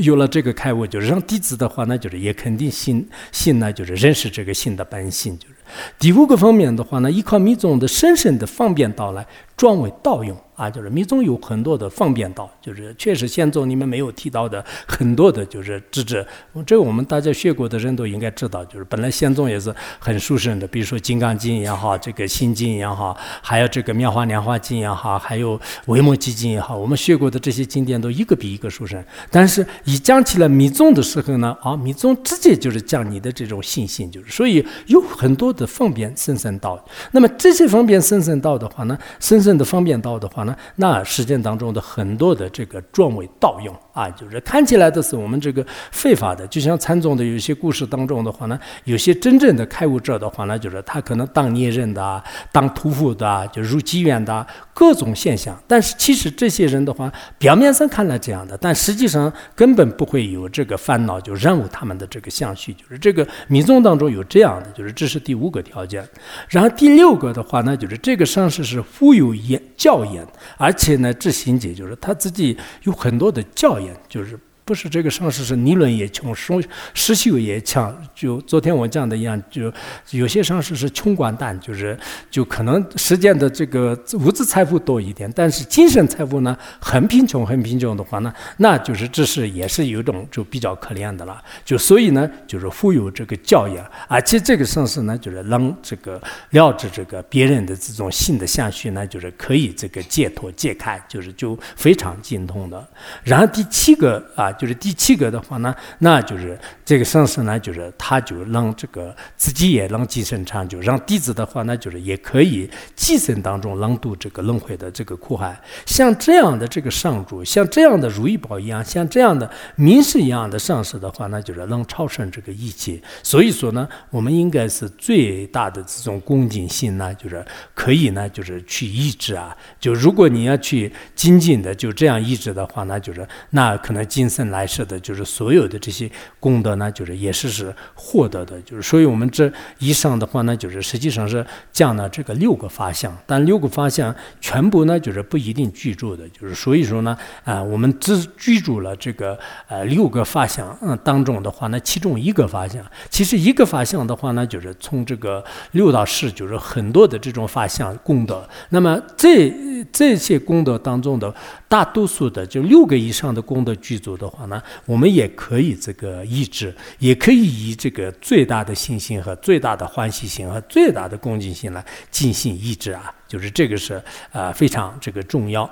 [0.02, 5.54] 有了这个开悟，就是让弟子的话呢，就是也肯定信信呢，就是认识这个心的本性，就是
[5.98, 10.36] 第五个方面的话呢，依靠密宗的深深的方便道来转为道用。
[10.58, 16.26] 啊，就是密宗有很多的方便道，就是确实先宗你们没有提到的很多的，就是智者，
[16.66, 29.00] 这我们大家学过的人都应该知道，就是本来先宗也是很殊胜的，比如说《金刚经》也好，这个《心经》也好，还有这个《妙华莲华经》也好，还有《维摩诘经》也好，我们学过的这些经典都一个比一个殊胜。
[29.30, 36.84] 但是一讲起了密宗的时候呢，啊，密宗直接就是讲你的这种信心，就是所以有很多的方便深深道。
[37.12, 40.47] 那么这些方便深深道的话呢，深深的方便道的话呢。
[40.76, 55.58] 那实践当中的很多的这个状为盗用啊，就是看起来的是我们这个非法的，就像禅宗的有些故事当中的话呢，有些真正的开悟者的话呢，就是他可能当孽人的、当屠夫的、就入妓院的各种现象。
[55.66, 66.06] 但是其实这些人的话，表面上看来这样的，但实际上根本不会有这个烦恼，就任务他们的这个相续，就是这个密宗当中有这样的，就是这是第五个条件。
[66.48, 70.24] 然后第六个的话呢，就是这个上师是富有言教言。
[70.56, 74.38] 而且呢，智行解就是他自己有很多的教研，就是。
[74.68, 76.52] 不是这个上师是理论也穷，实
[76.92, 77.96] 实修也强。
[78.14, 79.72] 就昨天我讲的一样，就
[80.10, 81.98] 有些上师是穷光蛋，就是
[82.30, 91.42] 就可能实践的这个物质财富多一点，但是精神财富呢很贫穷，很贫穷的话呢，那就是这是也是有种就比较可怜的了。
[91.64, 102.86] 就所以呢，就是富有这个教养，而且这个上师呢，就是能这个了知这个别人的这种性的相续呢，就是可以这个解脱解开，就是就非常精通的。
[103.24, 104.52] 然后第七个啊。
[104.58, 115.58] 就是第七个的话呢，那就是这个上师呢，就是他就让这个自己也让寄生长就让弟子的话呢，就是也可以寄生当中让度这个轮回的这个苦海。
[115.86, 123.00] 像这样的这个上主，像这样的如意宝一样，像这样的名士一样的上师的话呢，就是能超胜这个一切。
[123.22, 127.44] 所以说呢，我们应该是最大的这种恭敬心呢，就是
[127.74, 129.56] 可以呢，就是去抑制啊。
[129.78, 134.47] 就如果你要去精进的就这样抑制的话呢，就是那可能今生。
[134.50, 159.52] 来世的，就是所有的这些功德呢，就是也是是获得的，就是所以我们这以上的话呢，就是实际上是讲了这个六个法相，但六个法相全部呢，就是不一定居住的，就是所以说呢，啊，我们只居住了这个呃六个法相嗯当中的话呢，其中一个法相，其实一个法相的话呢，就是从这个六到十，就是很多的这种法相功德，那么这
[159.92, 161.32] 这些功德当中的
[161.68, 164.26] 大多数的就六个以上的功德剧组的。
[164.28, 174.02] 话呢，我们也可以这个抑制，也可以以这个最大的信心和最大的欢喜心和最大的恭敬心来进行抑制啊，就是这个是
[174.32, 175.68] 啊非常这个重要。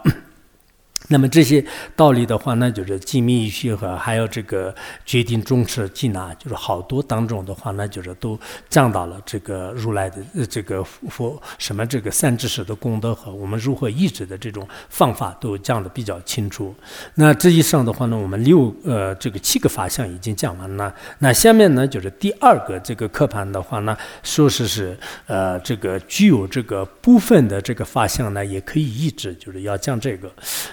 [1.09, 1.65] 那么这些
[1.95, 8.37] 道理的话呢，就是精密一些和还有这个决定终止进纳，就是好多当中的话呢，就是都
[8.69, 16.75] 讲到了这个如来的这个佛什么这个三知识的功德和我们如何抑制的这种方法都讲的比较清楚。
[17.15, 20.93] 那这以上的话呢，我们六呃这个七个法相已经讲完了。
[21.21, 30.29] 那下面呢就是第二个这个课盘的话呢，说是是呃这个具有这个部分的这个法相呢，也可以抑制，就是要讲这个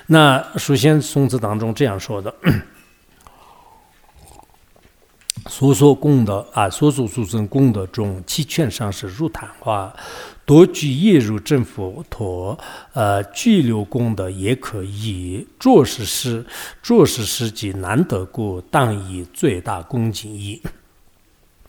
[0.08, 0.23] 那。
[0.24, 2.34] 那首先，宋词当中这样说的
[5.50, 9.94] ：“所说功德啊，所说诸生功德中，其全上是如昙花，
[10.46, 12.58] 多具业入正佛陀。
[12.94, 16.46] 呃，具留功德也可以，做是事，
[16.82, 20.62] 做是事迹难得过，当以最大恭敬意。”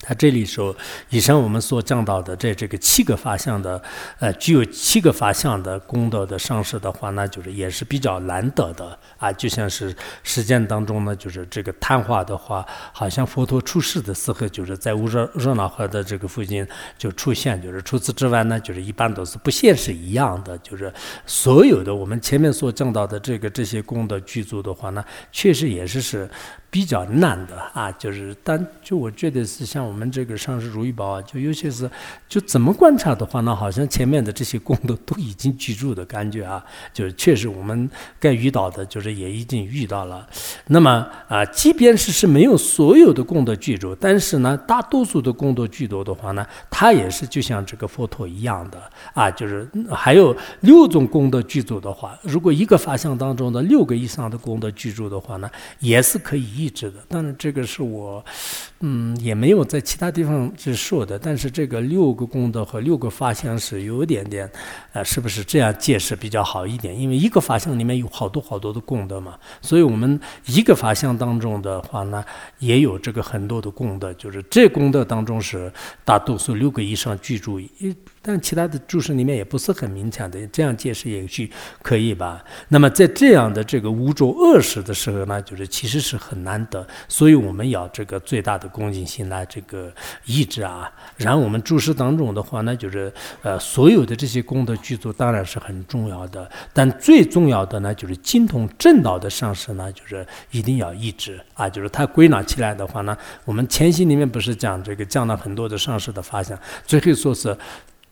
[0.06, 0.76] 他这里说，
[1.08, 3.82] 以上我们所讲到的这这个七个法相的，
[4.18, 9.32] 呃，具有七个法相的功德的上师的话，那就是也是比较难得的啊。
[9.32, 16.66] 就像是实践当中呢，就是这个谈话的话，好像佛陀出世的时候，就是在乌热热闹河的这个附近
[16.98, 20.58] 就出现，就是除此之外呢，就是一般都是不现实一样的。
[20.58, 20.92] 就是
[21.24, 25.02] 所有的我们前面所讲到的这个这些功德具足的话呢，
[25.32, 26.28] 确实也是是。
[26.74, 31.88] 比较难的啊，就是，但就我觉得是像我们这个上师如意宝啊，就尤其是
[32.28, 36.60] 就怎么观察的话呢，好像前面的这些功德都已经居住的感觉啊，
[36.92, 40.26] 就是确实我们该遇到的，就是也已经遇到了。
[40.66, 55.48] 那么啊，即便是是没有所有的功德具足，但是呢，大多数的功德具足的话呢，它也是就像这个佛陀一样的啊，就是还有六种功德具足的话，如果一个法相当中的六个以上的功德具足的话呢，
[55.78, 56.63] 也是可以。
[56.64, 58.24] 意志的，当然这个是我，
[58.80, 61.18] 嗯，也没有在其他地方去说的。
[61.18, 64.50] 但是这个六个功德和六个法相是有一点点，
[64.92, 66.98] 呃，是不是这样解释比较好一点？
[66.98, 72.24] 因为一个法相里面有好多好多的功德嘛，所以我们一个法相当中的话呢，
[72.60, 75.70] 也有这个很多的功德，就是这功德当中是
[76.04, 77.60] 大多数六个以上居住。
[78.26, 81.50] 但其他的注释里面也不是很明显的，这样解释也许
[81.82, 82.42] 可以吧。
[82.68, 89.92] 那么在这样的这个污浊恶事的时候呢，就是其实是很难得，所以我们要这个最大的恭敬心来这个
[90.24, 90.90] 抑制啊。
[91.18, 93.12] 然后我们注释当中的话呢，就是
[93.42, 101.68] 呃所有的这些功德具足当然是很重要的，但最重要的呢就是精通正道的上师呢，就是一定要抑制啊。
[101.68, 103.14] 就是他归纳起来的话呢，
[103.44, 107.54] 我们前期里面不是讲这个讲了很多的上师的发现，最后说是。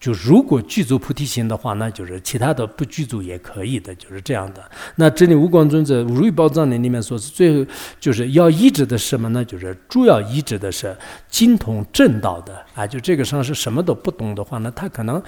[0.03, 4.61] 就如果具足菩提心的话，那就是其他的不具足也可以的，就是这样的。
[4.97, 7.65] 那这里无光尊者如意宝藏里里面说是最后
[8.01, 9.45] 就是要医治的什么呢？
[9.45, 10.97] 就是主要医治的是
[11.31, 12.87] 精通正道的啊。
[12.87, 15.23] 就这个上是什么都不懂的话呢，他可能。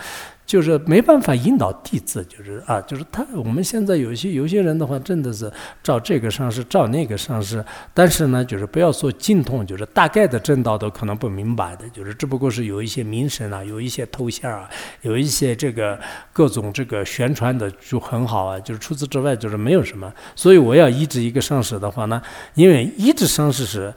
[0.46, 3.24] 就是没办法引导弟子，就是啊，就是他。
[3.34, 5.50] 我们现在有些有些人的话，真的是
[5.82, 7.64] 照这个上师，照那个上师。
[7.94, 11.88] 但是呢，就是不要说精通，就是大概的正道都可能不明白的。
[11.88, 14.68] 就是只不过是有一些名声啊，有一些头衔啊，
[15.00, 15.98] 有一些这个
[16.30, 18.60] 各种这个宣传的就很好啊。
[18.60, 20.12] 就是除此之外，就是没有什么。
[20.36, 22.20] 所以我要医治一个上师的话呢，
[22.52, 23.90] 因为医治上师是，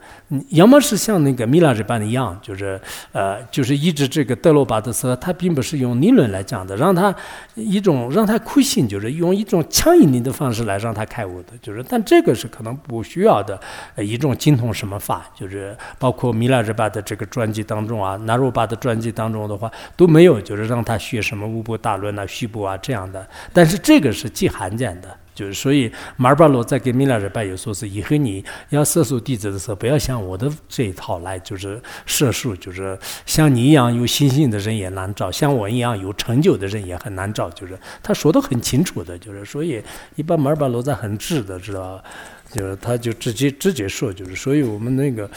[0.48, 2.80] 要么是像那个米拉这般一样，就是
[3.12, 6.42] 呃，就是一直这个德罗巴的时候，他并不是用理论来。
[6.48, 7.14] 讲的，让他
[7.54, 13.60] 一种让他苦心，就是用一种强引力的方式来让他开悟的，就是，但这个是可能不需要的
[13.96, 25.14] 一种精通什么法，就是包括米拉日巴的这个专辑当中啊，纳鲁巴的专辑当中的话都没有，就是让他学什么五部大论啊、虚部啊这样的，但是这个是极罕见的。
[25.38, 37.48] 就是，所以马尔巴罗在给米拉日拜有说是，以后你要射术弟子的时候，不要像我的这一套来，就是射术，就是像你一样有心性的人也难找，像我一样有成就的人也很难找。
[37.50, 39.80] 就是他说的很清楚的，就是所以
[40.16, 42.02] 一般马尔巴罗在很直的，知道吧？
[42.50, 45.30] 就是他就直接直接说，就是所以我们那个。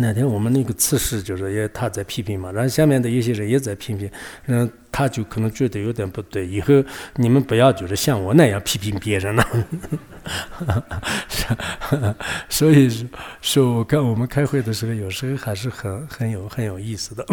[0.00, 4.10] 那天我们那个测试就是也他在批评嘛，然后下面的一些人也在批评，
[4.46, 6.82] 嗯，他就可能觉得有点不对，以后
[7.16, 9.46] 你们不要就是像我那样批评别人了。
[12.48, 13.08] 所以
[13.42, 17.26] 说，我看我们开会的时候，有时候还是很很有很有意思的。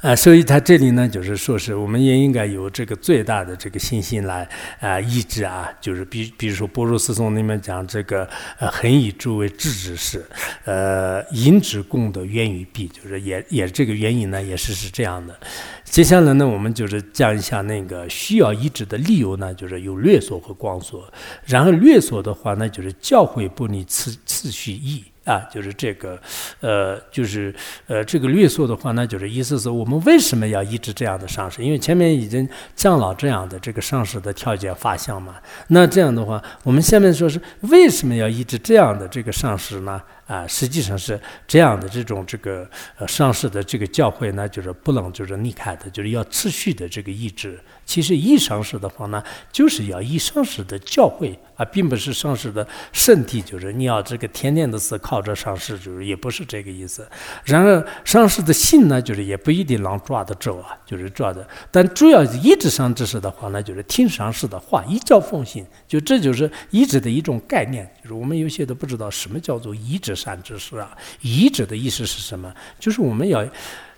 [0.00, 4.48] 啊，所以他这里呢，就是说是我们也应该有这个最大的这个信心来
[4.80, 8.28] 啊，抑制啊，就是比比如说《般若斯颂》里面讲这个
[8.58, 10.26] 呃，恒以诸为智之事，
[10.64, 15.38] 呃，因之功德源于彼，就是也也这个原因呢，也是是这样的。
[15.84, 21.06] 接下来呢，我们就是讲一下那个需要抑制的理由呢，就是有略所和广所。
[21.44, 25.04] 然后略所的话呢，就是教诲不离次次序义。
[25.24, 26.20] 啊，就是这个，
[26.60, 27.54] 呃，就是
[27.86, 31.62] 呃，这个律所的话呢，就是意思是我们为什么要抑制这样的上市？
[31.62, 35.36] 因为前面已经降了这样的这个上市的条件发项嘛。
[35.68, 40.02] 那这样的话，我们下面说是为什么要抑制这样的这个上市呢？
[40.26, 42.66] 啊，实际上是这样的，这种这个
[42.96, 47.60] 呃上市的这个教会呢，就是不能就是离开的，就是要持续的这个抑制。
[47.92, 49.22] 其实一上市的话呢，
[49.52, 57.06] 就是要一上市的教会啊，并不是上市的身体，就是你要这个天天的是靠着上市，就是也不是这个意思。
[57.44, 61.46] 然而上市的信呢，就是也不一定能抓得住啊，就是抓的。
[61.70, 67.86] 但主要一直上知识的话呢，就是听上市的话，一教奉行，就这就是一直的一种概念。
[68.02, 72.50] 就是我们有些都不知道什么叫做一直上知识啊，一直的意思是什么？
[72.80, 73.46] 就是我们要。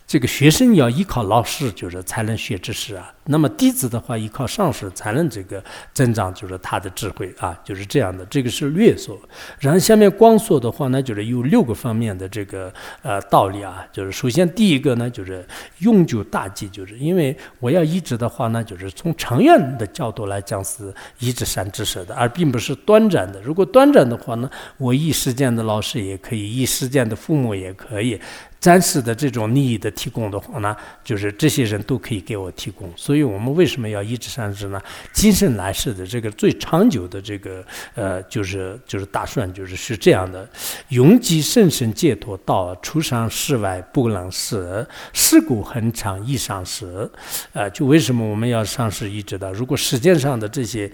[0.06, 3.12] 这个学生要依靠老师，就是才能学知识啊。
[3.26, 5.62] 那么弟子的话，依靠上师才能这个
[5.94, 8.24] 增长，就是他的智慧啊，就是这样的。
[8.26, 9.18] 这个是略说。
[9.58, 13.82] 然后下面光说的话呢，就是有六个方面的这个呃道理啊。
[13.90, 15.44] 就是首先第一个呢，就是
[15.78, 23.40] 用久大计，就是因为我要医治的话呢，就是从长远的角度来讲是医治善知识的，而并不是短暂的。
[23.40, 28.20] 如果短暂的话呢，我一时间的老师也可以，一时间的父母也可以。
[28.64, 34.80] 暂时的这种利益的提供的话呢，就是这些人都可以给我提供，所以我们为什么要一直善知呢？
[35.12, 37.62] 今生来世的这个最长久的这个
[37.94, 40.48] 呃，就是就是打算就是是这样的：
[40.88, 47.10] 永积甚深解脱道，出上世外不能死，世故恒长易上舍。
[47.52, 49.52] 呃，就为什么我们要上世一直的？
[49.52, 50.90] 如果时间上的这些。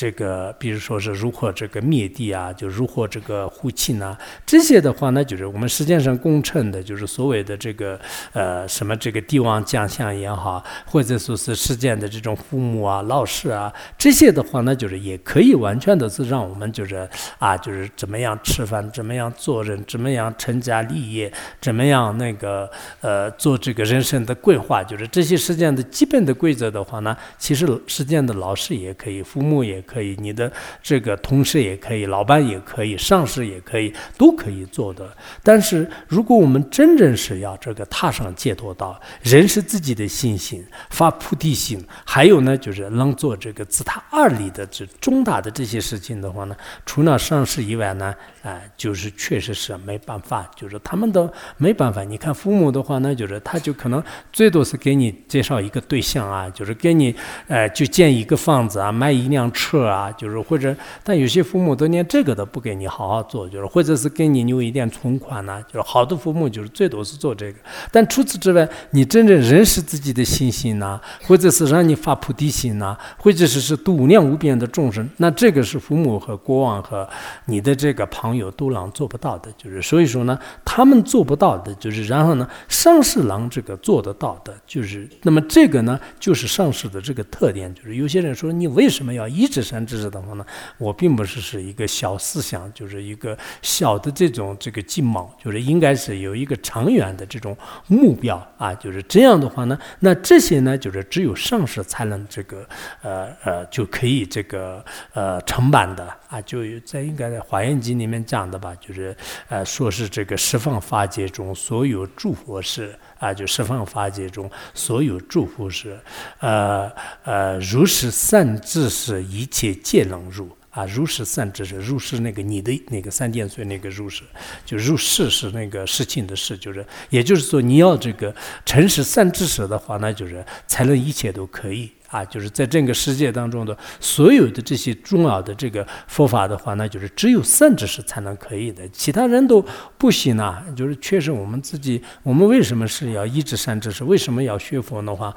[0.00, 4.16] 这个，比如说是如何这个灭地啊，就如何这个护气呢？
[4.46, 8.00] 这些的话呢，就是我们实践上共称的，就是所谓的这个
[8.32, 17.06] 呃什么这个帝王将相也好，或者说是实践的这种父母啊、老师啊，这些的话呢，就是也可以完全的是让我们就是
[17.38, 21.30] 啊，就是怎么样吃饭，怎么样做人，怎么样成家立业，
[21.60, 22.70] 怎么样那个
[23.02, 29.84] 呃做这个人生的规划，就是这些实践的基本的规则的话呢，其实实践的老师也可以，父母也。
[29.90, 35.10] 可以，你的这个同事也可以，老板也可以，上司也可以，都可以做的。
[35.42, 46.54] 但是，如果我们真正是要这个踏上解脱道，人是自己的信心，发菩提心，还有呢，就是能做这个自他二理的这重大的这些事情的话呢，
[46.86, 52.04] 除了上市以外呢，哎，就是确实是没办法，就是他们都没办法。
[52.04, 54.00] 你看父母的话呢，就是他就可能
[54.32, 57.12] 最多是给你介绍一个对象啊，就是给你，
[57.48, 59.69] 呃，就建一个房子啊，买一辆车。
[59.70, 67.58] 车啊，就是或者，但有些父母都连这个都不给你好好做，就是或者是给你留一点存款呢，就是好的父母就是最多是做这个。
[67.92, 77.08] 但除此之外，你真正认识自己的信心呐，或者是让你发菩提心呐，或者是是度无量无边的众生，那这个是父母和国王和
[77.44, 79.52] 你的这个朋友都能做不到的。
[79.56, 89.59] 就是所以说呢，他们做不到的，就是然后呢，上士郎这个做得到的，就是那么这个呢，就是上士的这个特点，就是有些人说你为什么要一直。
[89.62, 90.44] 山知识的话呢，
[90.78, 97.56] 我并不是是一个小思想，就是一个小的这种这个计谋，就是应该是有一个长远的这种
[97.86, 102.66] 目标啊，就是这样的话呢，那这些呢，就是只有上师才能这个
[103.02, 109.16] 呃呃就可以这个呃承办的啊，就在应该在华严经里面讲的吧，就是
[109.48, 112.94] 呃说是这个十方法界中所有诸佛是。
[113.20, 115.96] 啊，就十方法界中所有诸佛是，
[116.40, 116.90] 呃
[117.22, 120.48] 呃，如是善知识，一切皆能入。
[120.70, 124.22] 啊，如是善知识，入是那个你的那个三点水那个入是，
[124.64, 131.90] 就入世是那个事情的事，就是，也就是说，你要这个诚实善知识的话，那就是才能一切都可以。
[132.08, 139.64] 啊，就是在这个世界当中的所有的这些重要的这个佛法的话，那就是只有善知识才能可以的，其他人都
[139.96, 140.64] 不行啊。
[140.76, 144.02] 就是确实我们自己，我们为什么是要医治善知识？
[144.02, 145.32] 为什么要学佛的话？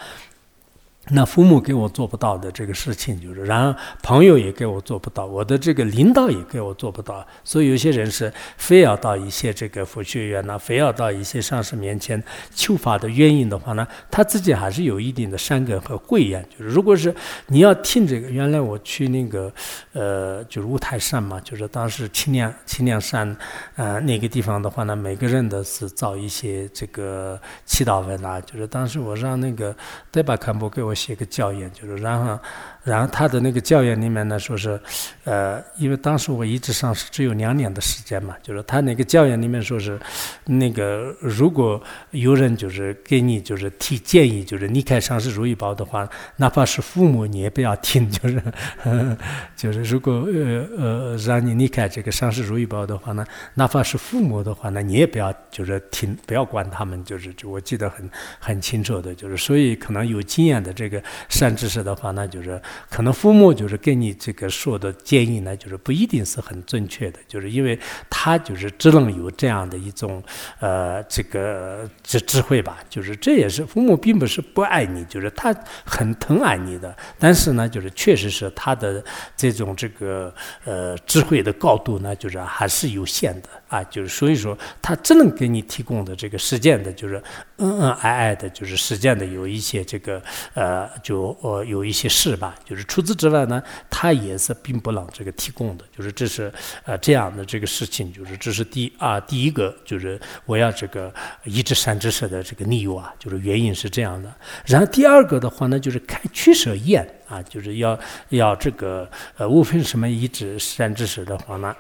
[1.09, 12.23] 那父母给我做不到的这个事情，就是，然后朋友也给我做不到，我的这个领导也给我做不到，所以有些人是非要到一些这个佛学院呐，非要到一些上师面前
[12.55, 16.41] 求法的原因的话呢，他自己还是有一定的善根和慧眼。
[16.57, 17.13] 就是如果是
[17.47, 19.51] 你要听这个，原来我去那个
[19.91, 23.35] 呃，就是五台山嘛，就是当时清凉清凉山，
[23.75, 29.75] 呃，那个地方的话呢，每个人都是造一些这个祈祷文啊，就是当时我让那个
[30.09, 30.92] 德巴堪布给我。
[30.93, 32.39] 写个教研，就是然后。
[32.83, 34.77] 然后他的那个教研里面呢，说是，
[35.23, 39.97] 呃，因为当时我一直上是只有两年的时间嘛，就是他那个教研里面说是，
[40.45, 41.81] 那个如果
[42.11, 46.05] 有人就是给你就是提建议，就是离开上市如意宝的话，
[46.35, 48.43] 哪怕是父母你也不要听，就是，
[49.55, 58.09] 就是如果呃呃让你离开这个上市如意宝的话呢，哪怕是父母的话呢，你也不要就是听，不要管他们，就是就我记得很
[58.39, 62.61] 很清楚的，就是所以可能有经验的这个善知识的话呢，就是。
[62.89, 67.77] 可能父母就是给你这个说的建议呢，就是不一定是很正确的，就是因为
[68.09, 70.23] 他就是只能有这样的一种
[70.59, 75.53] 呃这个智智慧吧，就是这也是父母并不是不爱你，就是他
[75.85, 79.03] 很疼爱你的，但是呢，就是确实是他的
[79.35, 83.49] 这种这个呃智慧的高度呢，就是还是有限的。
[83.73, 87.15] 啊，就是所以说，他只能给你提供的这个实践的，就是
[87.57, 90.21] 恩恩爱爱的，就是实践的有一些这个
[90.53, 92.53] 呃，就呃有一些事吧。
[92.63, 95.83] 就是除此之外呢，他也是并不能这个提供的。
[95.91, 96.53] 就是这是
[96.85, 101.11] 呃这样的这个事情，就是这是第啊第一个，就是我要这个
[101.43, 104.31] 一直善知识的这个理由啊，就是原因是这样的。
[104.67, 107.99] 然后第二个的话呢，就是开取舍宴啊，就是要
[108.29, 111.75] 要这个呃，无非什么一直善知识的话呢。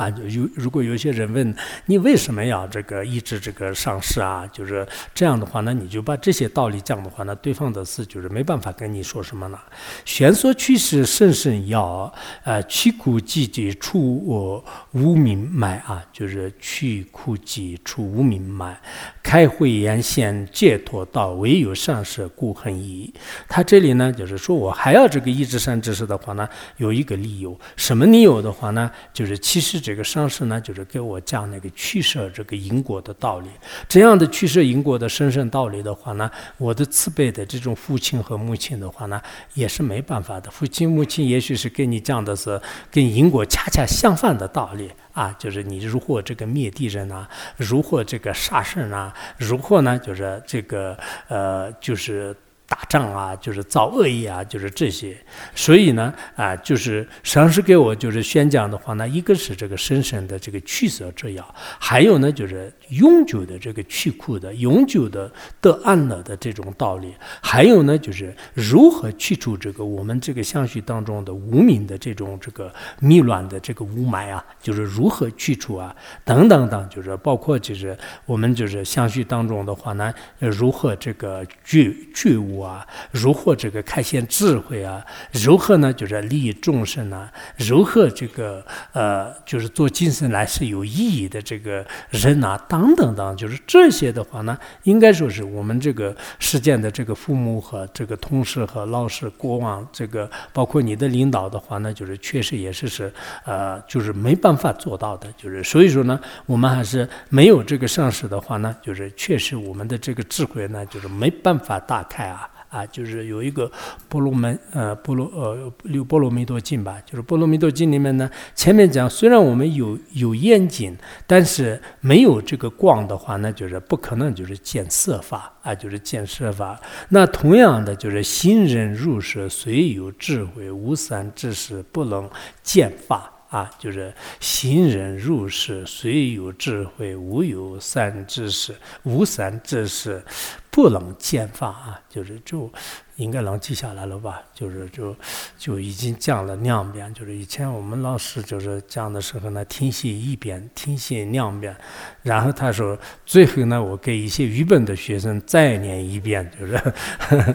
[0.00, 9.62] 啊，有如果有些人问你为什么要这个抑制这个上市啊，就是这样的话呢，你就把这些道理讲的话呢，对方的是就是没办法跟你说什么了。
[10.06, 12.10] 玄说趋势甚甚要，
[12.44, 18.80] 呃，去苦寂寂除我无明脉啊，就是去苦寂除无明脉，
[19.22, 23.12] 开慧眼现解脱道，唯有上市故恒矣。
[23.46, 26.48] 他这里呢，就是说我还要这个抑制善知识的话呢，
[26.78, 29.89] 有一个理由，什么理由的话呢，就是其实这。
[29.90, 33.48] 这个上师呢，就是给我讲那个取舍这个因果的道理。
[33.88, 39.20] 这样的取舍因果的神圣道理的话呢，我的慈悲的这种父亲和母亲的话呢，
[39.54, 40.48] 也是没办法的。
[40.48, 52.32] 父亲母亲也许是跟你讲的是跟因果恰恰相反的道理啊，就是你如何这个灭地人啊，如何这个杀生啊，如何呢，就是这个呃，就是。
[52.70, 55.16] 打仗啊，就是造恶业啊，就是这些。
[55.56, 65.28] 所以呢，啊，就是上师给我就是宣讲的话呢，一个是这个深深的这个去舍之要，还有呢就是永久的这个去苦的、永久的
[65.60, 67.12] 得安乐的这种道理，
[67.42, 75.92] 还有呢就是如何去除这个我们这个相续当中的无名的这种这个迷乱的这个雾霾啊，就是如何去除啊，
[76.24, 82.59] 等等等，就是包括就是我们就是相续当中的话呢，如何这个觉觉悟。
[82.60, 85.04] 啊，如何这个开显智慧啊？
[85.32, 85.92] 如何呢？
[85.92, 87.30] 就是利益众生啊？
[87.56, 92.56] 如何这个呃，就是做精神来是有意义的这个人啊？
[92.68, 103.12] 等等等，就是这些的话呢，应该说是我们这个实践的这个父母和这个同事和老师、国王，这个包括你的领导的话呢，就是确实也是是
[103.44, 105.32] 呃，就是没办法做到的。
[105.36, 112.49] 就是所以说呢，我们还是没有这个上师的话呢，就是确实我们的这个智慧呢，就是没办法打开啊。
[112.70, 113.70] 啊，就是有一个
[114.08, 116.98] 波罗门，呃，波罗，呃，六波罗蜜多经吧。
[117.04, 120.96] 就是波罗蜜多经里面呢，前面讲，虽然我们有有眼睛，
[121.26, 126.80] 但是没有这个光的话，那就是不可能就是见色法啊，就是见色法。
[127.08, 132.30] 那同样的，就是行人入世，虽有智慧，无三知识，不能
[132.62, 133.32] 见法。
[133.50, 140.22] 啊，就是行人入世，虽有智慧，无有三知识，无三知识，
[140.70, 142.70] 不能见法啊，就是就。
[143.16, 144.40] 应该能记下来了吧？
[144.54, 145.14] 就是就
[145.58, 147.12] 就已经讲了两遍。
[147.12, 151.76] 就是以前我们老师就是讲的时候呢，听写一遍，听写两遍。
[152.22, 156.80] 然后他说，最后呢，我给一些愚笨的学生再念一遍，就是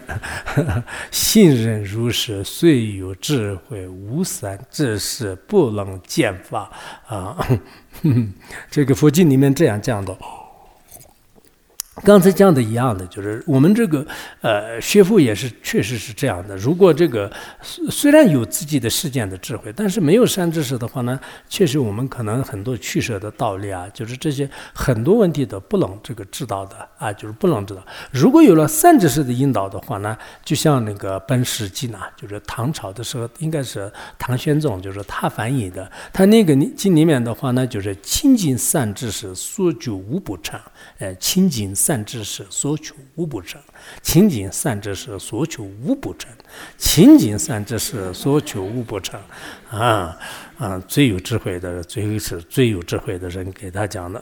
[1.09, 6.70] 信任如是，虽有智慧，无三知识，不能见法
[7.07, 7.36] 啊。
[8.70, 10.16] 这个佛经里面这样讲的。
[12.04, 14.06] 刚才讲的一样的，就是我们这个
[14.41, 16.56] 呃学佛也是确实是这样的。
[16.58, 17.32] 如果这个
[17.89, 21.18] 虽然有自己的世间的智慧，但是没有善知识的话呢，
[21.48, 27.82] 确实我们可能很多取舍的道理啊，就是这些很多问题都不能这个知道的啊，就是不能知道。
[28.12, 33.89] 如果有了善知识的引导的话呢，就像那个《本史记》呢，就是唐朝的时候，应该是
[34.20, 35.89] 唐玄宗，就是他翻译的。
[36.12, 40.60] 他那个经里面的话呢，就是亲近善知识，所求无不成。
[41.00, 41.74] 呃，亲近。
[41.86, 43.62] 善知识所求无不成，
[44.02, 46.32] 清净善知识所求无不成，
[46.80, 49.22] 清净善知识所求无不成，
[49.70, 50.18] 啊
[50.58, 50.80] 啊！
[50.88, 54.20] 最有智慧的，最后是最有智慧的人给他讲的。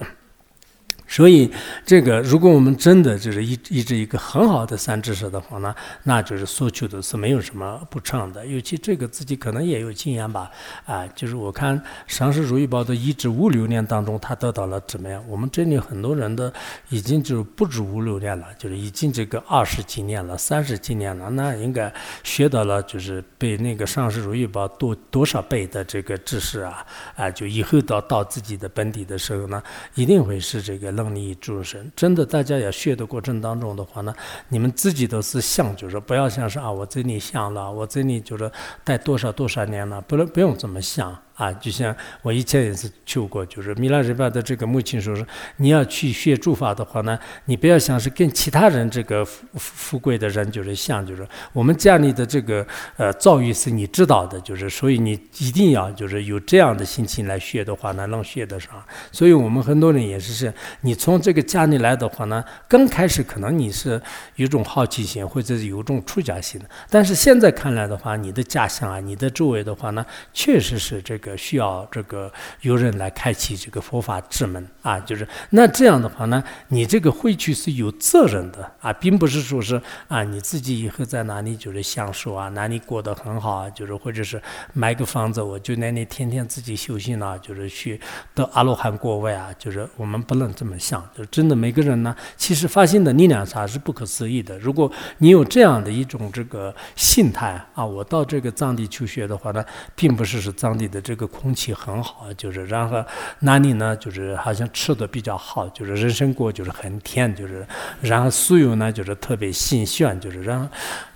[1.14, 1.47] 所以，
[1.86, 8.43] 这个如果我们真的就是一一直一个很好的三知识的话呢，那就是所求的是没有什么不成的。
[8.47, 10.49] 尤其这个自己可能也有经验吧，
[10.88, 15.24] 啊，就是我看上师如意宝的一至五六年当中，他得到了怎么样？
[15.28, 16.51] 我们这里很多人的
[16.89, 21.93] 已经就是不止五六年了，就是已经这个二十几年了、三十几年了，那应该
[22.24, 26.84] 学到了就是被那个上师如意宝多多少倍的这个知识啊，
[27.16, 29.61] 啊，就以后到到自己的本地的时候呢，
[29.93, 31.03] 一定会是这个。
[31.10, 34.14] 你诸神，真的，大家要学的过程当中的话呢，
[34.49, 38.51] 你们自己都是想，就是不要像是啊，我这里想了，我这里就是
[38.84, 41.18] 待多少多少年了，不能不用这么想。
[41.36, 45.25] 啊，就像我以前也是去过，就是米拉日巴的这个母亲说是，
[45.57, 52.65] 你要去学诸法的话呢，你不要想是跟其他人这个富富贵的人就是像，就是我们家里的这个
[52.97, 58.71] 呃遭遇是你知道的，就是所以你一定要就是有这样的心情来学的话呢，能学得上。
[59.11, 63.99] 所以我们很多人也是是，你从这个家里来的话呢，刚开始可能你是
[64.36, 71.34] 有种好奇心或者是有种出家心的，但是现在看来的话，你的家乡啊，你的周围的话呢，确实是这个。
[71.43, 84.41] 需要这个有人来开启这个佛法之门啊，就是那这样的话呢，你这个回去是有责任的啊，并不是说是啊你自己以后在哪里就是享受啊，哪里过得很好啊，就是或者是
[84.74, 87.99] 买个房子，我就那里天天自己修行啊，就是去
[88.36, 94.59] 得阿罗汉果位啊，就是我们不能这么想，就真的每个人呢，其实发心的力量啥是不可思议的。
[94.59, 99.63] 如果你有这样的一种这个心态啊，我到这个藏地求学的话呢，
[99.95, 101.12] 并不是是藏地的这。
[101.14, 103.05] 这个空气很好，就是然后
[103.38, 107.64] 那里呢，就是好像吃的比较好，就是人参果就是很甜，就是
[108.01, 110.68] 然后酥油呢就是特别新鲜，就是然后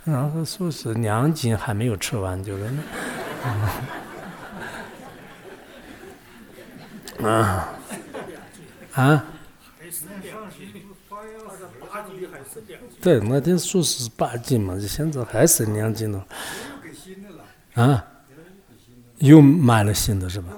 [0.04, 2.64] 然后说是两斤还没有吃完，就是
[7.20, 7.68] 啊？
[8.92, 9.24] 啊，
[13.02, 16.24] 对，那天说是八斤嘛，现在还剩两斤了，
[17.74, 18.04] 啊。
[19.20, 20.52] 又买了新的是吧？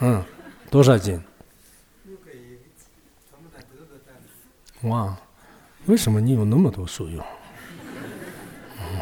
[0.00, 0.24] 嗯，
[0.70, 1.22] 多少斤？
[4.82, 5.16] 哇，
[5.86, 7.24] 为什么你有那么多书用？
[8.78, 9.00] 嗯，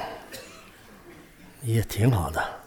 [1.62, 2.60] 也挺好的。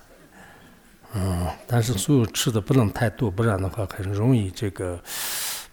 [1.14, 4.98] 嗯，但是书吃的不能太多，不然的话很容易这个，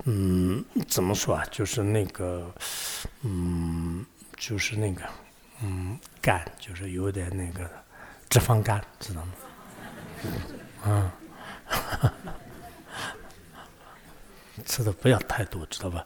[0.04, 1.44] 嗯，怎么说啊？
[1.50, 2.52] 就是那个，
[3.22, 4.04] 嗯，
[4.36, 5.02] 就是那个，
[5.62, 7.70] 嗯，肝，就是有点那个
[8.28, 9.32] 脂肪肝，知道吗？
[10.84, 11.12] 啊，
[14.64, 16.04] 吃的不要太多，知道吧？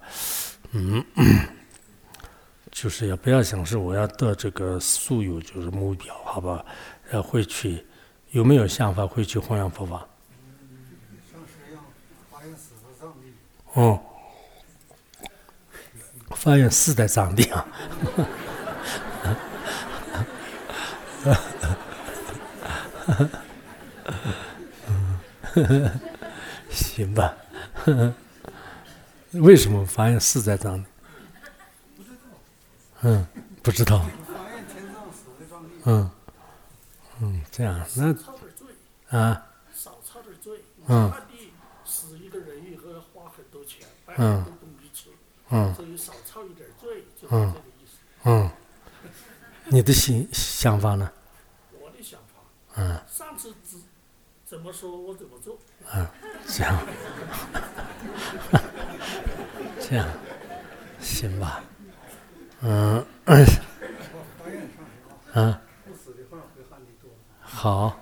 [0.73, 1.05] 嗯，
[2.73, 6.65] 就是要不要想是我要得这个素有就是目标，好吧？
[7.13, 7.85] 要回去
[8.31, 10.07] 有没有想法回去弘扬佛法？
[13.75, 14.01] 哦，
[16.31, 17.67] 发现四代藏地啊。
[26.71, 27.37] 行吧，
[29.33, 30.85] 为什么发现是在这里？
[33.03, 33.27] 嗯，
[33.63, 34.05] 不知道。
[35.85, 36.11] 嗯，
[37.21, 39.47] 嗯，这样那啊。
[39.75, 40.63] 少抄点罪。
[40.87, 41.13] 嗯。
[45.51, 45.75] 嗯。
[45.75, 47.47] 所以少抄一点罪，就是这个
[47.81, 47.99] 意思。
[48.25, 48.51] 嗯。
[49.67, 51.11] 你的想想法呢？
[51.81, 52.41] 我的想法。
[52.77, 53.01] 嗯。
[53.11, 53.62] 上次只。
[54.53, 55.59] 怎么说我怎么做？
[55.91, 56.13] 啊，
[56.47, 56.79] 这样，
[59.81, 60.07] 这样，
[61.01, 61.65] 行吧，
[62.61, 63.03] 嗯，
[65.33, 65.59] 啊，
[67.41, 67.99] 好，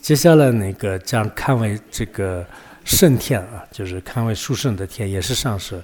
[0.00, 2.42] 接下来那个将看为这个
[2.86, 5.82] 圣天啊，就是看为殊胜的天，也是上师，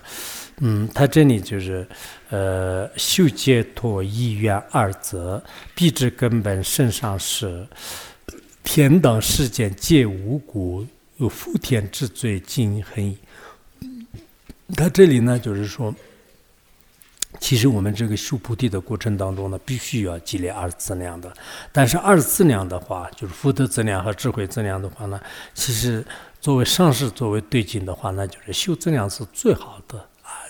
[0.61, 1.87] 嗯，他这里就是
[2.31, 7.69] 呃，修解脱意愿二则，必知根本圣上师。
[8.67, 10.85] 天道世间皆无故，
[11.19, 13.17] 有福天之罪尽恒。
[14.75, 15.95] 他这里呢，就是说，
[17.41, 21.33] 其实我们这个修菩提的过程当中呢，必须要积累二资粮的。
[21.73, 25.19] 但是二资粮的话，就是福德资量和智慧资量的话呢，
[25.55, 26.05] 其实
[26.41, 30.07] 作为上士作为对境的话，那就是修资量是最好的。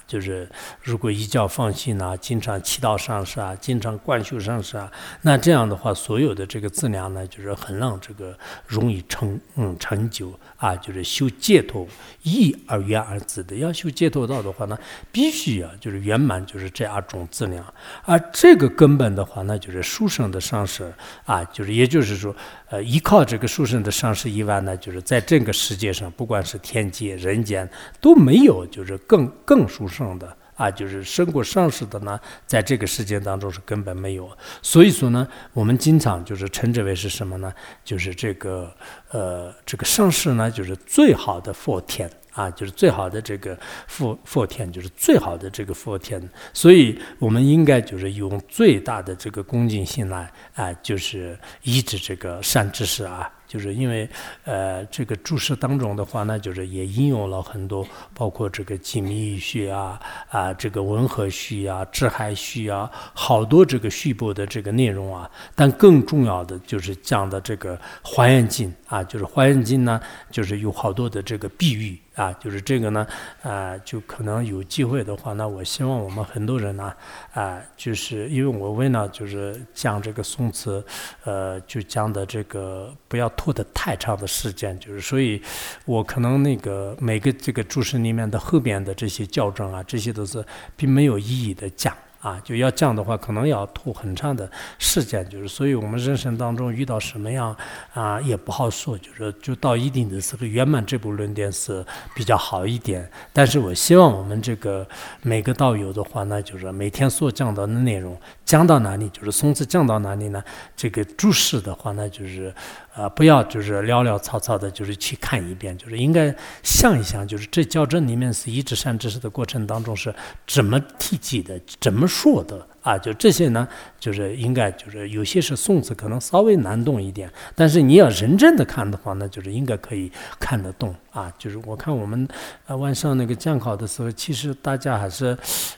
[0.07, 0.49] 就是
[0.83, 4.91] 如果一觉放心啊，经常祈祷上师啊，经常灌修上师啊，
[5.23, 8.37] 那这样的话，所有的这个资粮呢，就是很让这个
[8.67, 11.87] 容易成嗯成就啊，就是修解脱
[12.23, 13.57] 一而圆而自的。
[13.57, 14.79] 要修解脱道的话呢，
[15.13, 17.65] 必须啊，就是圆满，就是这二种资粮。
[18.05, 20.93] 而这个根本的话，那就是书生的上师
[21.25, 22.35] 啊，就是也就是说。
[22.69, 34.31] 呃，依靠这个书生的上师以外呢，就是在这个世界上，不管是天界、人间，都没有就是更更殊胜上的啊，就是胜过上师的呢，在这个世界当中是根本没有。
[34.63, 37.53] 所以说呢，我们经常就是称之为是什么呢？
[37.85, 38.71] 就是这个
[39.11, 42.11] 呃，这个上师呢，就是最好的佛天。
[42.37, 46.23] 啊，就是最好的这个佛佛天，就是最好的这个佛天，
[46.53, 53.33] 所以我们应该就是用最大的这个恭敬心来啊，就是医治这个善知识啊。
[53.47, 54.09] 就是因为
[54.45, 65.31] 呃这个注释当中的话呢，就是也应用了很多，包括这个紧密序啊啊这个文和序啊、致海序啊，好多这个序部的这个内容啊。
[65.55, 71.99] 但更重要的就是讲的这个《华严经》啊，就是《华严经》呢，就是有好多的这个比喻。
[72.17, 73.07] 啊，就是这个呢，
[73.43, 76.93] 啊，就可能有机会的话那，我希望我们很多人呢，
[77.33, 80.83] 啊，就是因为我为了，就是讲这个宋词，
[81.25, 85.41] 呃，就讲的这个不要拖得太长的时间，就是所以，
[85.85, 90.43] 我可能那个每个这个注释里面的后边的这些校正啊，这些都是
[90.75, 91.95] 并没有意义的讲。
[92.27, 94.51] 啊，就要降的话，可能要拖很长的
[94.81, 97.57] 时间，就是，所以我们人生当中遇到什么样
[97.95, 103.09] 啊，也不好说，就是就到一定的时候圆满这部论点是比较好一点。
[103.33, 104.85] 但是我希望我们这个
[105.23, 110.43] 每个道友的话呢，就是每天所讲到的内容讲到哪里，就是从此讲到哪里呢？
[110.77, 112.53] 这个注释的话呢，就是。
[112.97, 120.15] 啊，不要就是潦潦草草的，就是去看一遍，就是应该想一想，就是这教证里面是一知善知识的过程当中是
[120.47, 122.67] 怎么提及的，怎么说的。
[122.81, 123.67] 啊，就这些呢，
[123.99, 131.29] 就是应该就是有些是宋词，可能稍微难懂一点，但是你要认真的看的话呢，就是应该可以看得懂啊。
[131.37, 132.29] 就是我看我们
[132.69, 135.37] 呃晚上那个讲考的时候，其实大家还是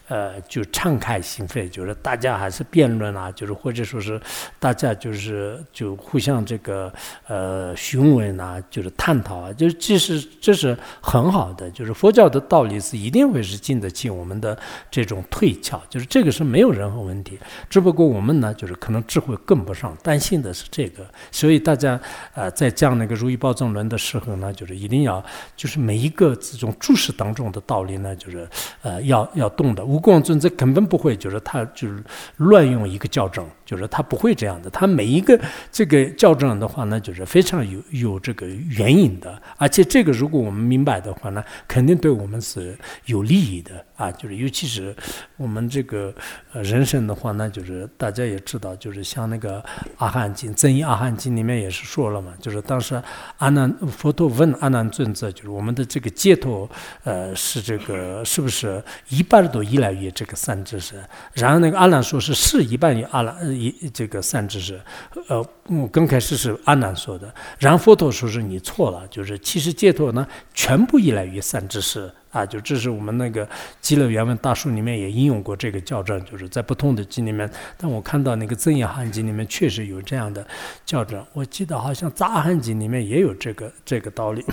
[0.09, 4.21] 呃就敞开心扉，就是大家还是辩论啊，就是或者说是
[4.59, 6.93] 大家就是就互相这个
[7.27, 14.59] 呃询问啊，就是探讨啊，就是其实这是很好的，就是佛教的道理是一定会是经得起我们的
[14.91, 16.99] 这种推敲，就是这个是没有任何。
[16.99, 17.39] 问题，
[17.71, 21.99] 只不过我们呢，就是可能智慧跟不上，担心的是这个，所以大家
[22.35, 25.25] 呃在讲那个《如意宝藏论》的时候呢，就是一定要，
[25.57, 28.47] 就是每一个这种注释当中的道理呢，就是
[28.83, 29.85] 呃要要懂的。
[29.99, 32.03] 不光尊者根本不会，就是他就是
[32.39, 34.71] 乱用一个校正，就是他不会这样的。
[34.71, 35.39] 他每一个
[35.71, 42.77] 这个校正的话呢，就是非常有有这个原因的，而且这个如果我们明白的话呢，肯定对我们是
[43.07, 44.93] 有利益的啊，就是尤其是
[45.37, 46.13] 我们这个
[46.53, 46.89] 呃人。
[46.89, 49.61] 生的话，呢就是大家也知道，就是像那个
[49.99, 52.99] 《阿含经》《增益阿含经》里面也是说了嘛，就是当时
[53.37, 56.67] 阿难佛陀问阿难尊者，就是我们的这个解脱，
[57.05, 60.97] 呃，是这个是不是一半都依赖于这个三知识？
[61.35, 64.81] 然后那个阿难说是是一半于阿难一这个三知识，
[65.29, 65.45] 呃，
[65.93, 72.11] 刚开始是阿难说的，然后佛陀说是你错了，就是其实解脱呢全部依赖于三知识。
[72.31, 73.45] 啊，就这是我们那个
[73.81, 77.51] 《极乐原文大书》里面也应用过这个校正，就是在不同的经里面。
[77.79, 80.47] 但我看到那个《增益汉经》里面确实有这样的
[80.85, 84.45] 校正，我记得好像《杂汉经》里面也有这个这个道理。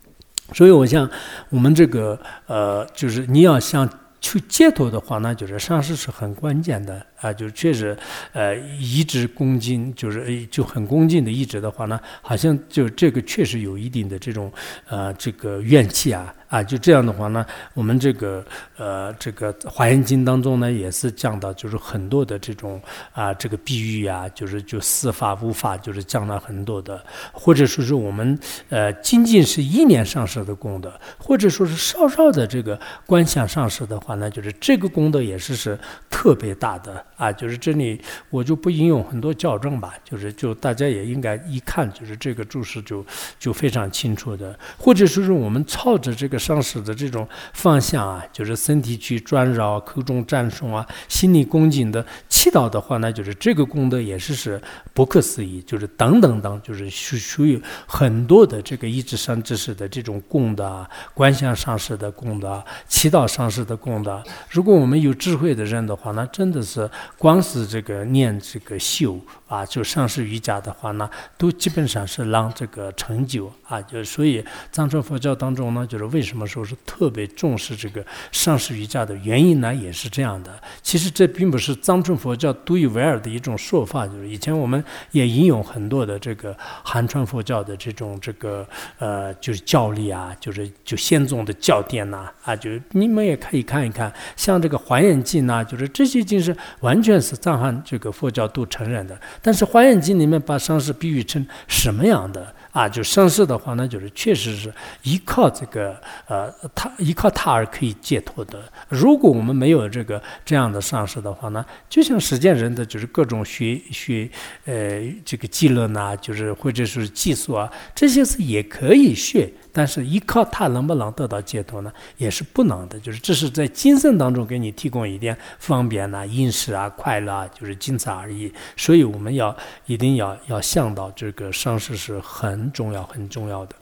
[0.52, 1.08] 所以我想，
[1.48, 3.88] 我们这个呃，就是你要想
[4.22, 7.04] 去街头的话，呢就是上市是很关键的。
[7.20, 7.96] 啊，就确实，
[8.32, 14.52] 呃，一直恭敬，就是就很恭敬的一直的话呢，好像就这个确实有一定的这种
[14.88, 18.44] 呃这个怨气啊啊，就这样的话呢，我们这个
[18.76, 22.78] 呃这个《华严经》当中呢，也是讲到就是很多的这种
[23.14, 28.38] 啊这个比喻啊，就是就四法五法，就是讲了很多的，或者说是我们
[28.68, 35.78] 呃仅仅是一年上市的功德，或者说是稍稍的这个观想上市的话呢，就是这个功德也是是
[36.10, 37.02] 特别大的。
[37.16, 37.98] 啊，就是这里
[38.30, 43.06] 我就不引用很多校正吧，就是就大家也应该一看，就是这个注释就
[43.38, 54.60] 就非常清楚的，或者说是我们操着这个上师的这种方向啊，就是身体去转绕，口中赞颂啊，心里恭敬的祈祷的话呢，就是这个功德也是是
[54.92, 64.12] 不可思议，就是等等等，就是属属于很多的这个一智三知识的这种功德啊，观想上师的功德啊，祈祷上师的功德。
[64.12, 66.90] 啊如果我们有智慧的人的话，那真的是。
[67.18, 69.16] 光是这个念这个修
[69.52, 80.50] 啊，就上师瑜伽的话呢，都基本上是让这个成就啊，就所以藏传佛教当中呢，就是为什么说是特别重视这个上师瑜伽的原因呢，也是这样的。
[80.80, 88.66] 其实这并不是藏传佛教独一无二的一种说法，就是以前我们也引用很多的这个汉传佛教的这种这个
[88.98, 96.56] 呃，就是教理啊，就是就先宗的教典呐啊，就你们也可以看一看，像这个华严经呐，就是这些经是。
[96.80, 102.88] 完全是藏汉这个佛教都承认的，但是《华严经》里面把上师比喻成什么样的啊？
[102.88, 104.72] 就上师的话呢，就是确实是
[105.02, 108.62] 依靠这个呃，他依靠他而可以解脱的。
[108.88, 114.30] 如果我们没有这个这样的上师的话呢，就像实践人的就是各种学 学
[114.64, 119.52] 呃这个技能呐，就是或者是技术啊，这些是也可以学。
[119.72, 121.92] 但是依靠它能不能得到解脱呢？
[122.18, 123.00] 也是不能的。
[123.00, 128.52] 就是这是在精神当中给你提供一点方便呐、饮食啊、快乐啊，就是仅此而已。
[128.76, 129.56] 所以我们要
[129.86, 133.74] 一定要要想到这个上师是很重要、很重要的。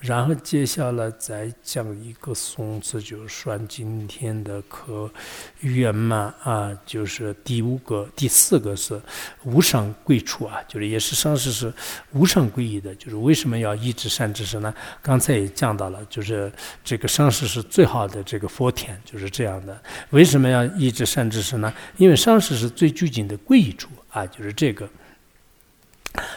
[0.00, 5.10] 然后接下来再讲一个颂词，就是算今天的课
[5.60, 8.98] 圆满啊，就是第五个、第四个是
[9.44, 11.70] 无上贵处啊，就是也是上师是
[12.12, 14.74] 无上贵意的，就是为什么要一直善知识呢？
[15.02, 16.50] 刚才也讲到了，就是
[16.82, 19.78] 这个上师是最好的这个佛田，就是这样的。
[20.10, 21.70] 为什么要一直善知识呢？
[21.98, 24.88] 因为上师是最具近的贵处啊，就是这个。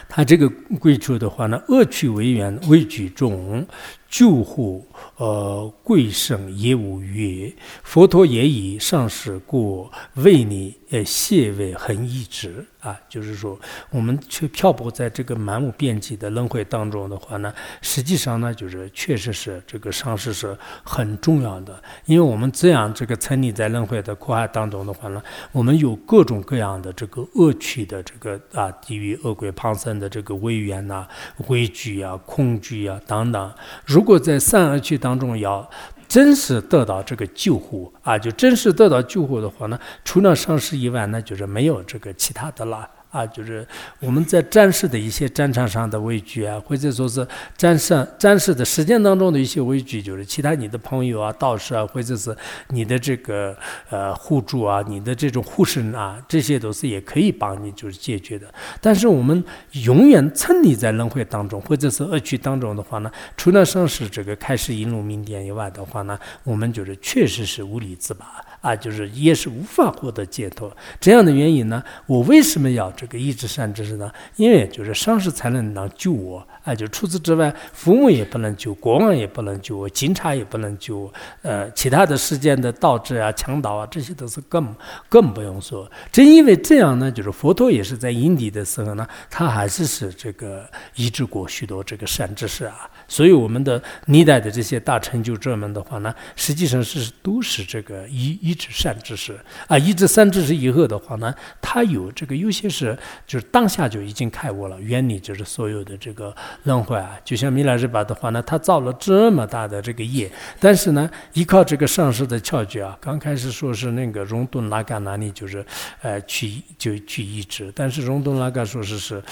[0.08, 0.48] 他这个
[0.78, 3.66] 贵族的话呢，恶趣为源，畏举重，
[4.14, 4.86] 救护
[5.16, 7.52] 呃贵圣也无曰，
[7.82, 13.58] 佛陀也以上师故为你呃谢为恒一直啊，就是说
[13.90, 17.52] 我们却漂泊在这个满目遍际的轮回当中的话呢，
[17.82, 31.04] 实际上呢，就是确实是这个上师是很重要的，因为我们这样这个沉溺在轮回的苦海当中的话呢，我们有各种各样的这个恶趣的这个啊地狱恶鬼旁生的这个威严呐、
[31.48, 33.52] 畏惧呀、恐惧呀等等，
[33.84, 35.66] 如如果在善恶趣当中要
[36.06, 42.86] 真实得到这个救护啊，就真实得到救护的话呢，除了上师以外，那就是没有这个其他的了。
[43.14, 43.64] 啊，就是
[44.00, 47.24] 我们在战士的一些战场上的畏惧啊，或者说是
[47.56, 52.36] 战胜战士的实践当中的一些畏惧，就是其他你的朋友啊、道士啊，或者是
[52.70, 53.56] 你的这个
[53.88, 58.52] 呃互助啊、你的这种护身啊，这些都是也可以帮你就是解决的。
[58.80, 59.44] 但是我们
[59.84, 68.44] 永远沉溺在轮回当中，或者是恶趣当中的话呢，除了上师这个开始引入明点以外的话呢，我们就是确实是无力自拔。
[68.64, 71.84] 啊，就是也是无法获得解脱这样的原因呢。
[72.06, 74.10] 我为什么要这个一直善知识呢？
[74.36, 76.48] 因为就是上师才能能救我。
[76.64, 81.12] 啊，就除此之外，父母也不能救，国王也不能救，警察也不能救。
[81.42, 84.74] 呃，其他的事件的盗智啊、强盗啊，这些都是更
[85.10, 85.86] 更不用说。
[86.10, 92.88] 正因为这样呢，就是佛陀也是在因地的时候呢，他还是是这个医治过许多这个善知识啊。
[93.06, 106.34] 所以我们的历代的这些大成就者们的话呢，实际上是都是这个医医治善知识啊，医治善知识以后的话呢，他有这个有些是就是当下就已经开悟了，原理就是所有的这个。
[106.62, 115.64] 轮回啊，就像米拉日巴的话呢，他造了这么大的这个业，但是呢，依靠这个上师的窍诀啊，刚开始说是那个荣顿拉嘎那里就是，
[116.00, 119.22] 呃，去就去医治，但是荣顿拉嘎说是是，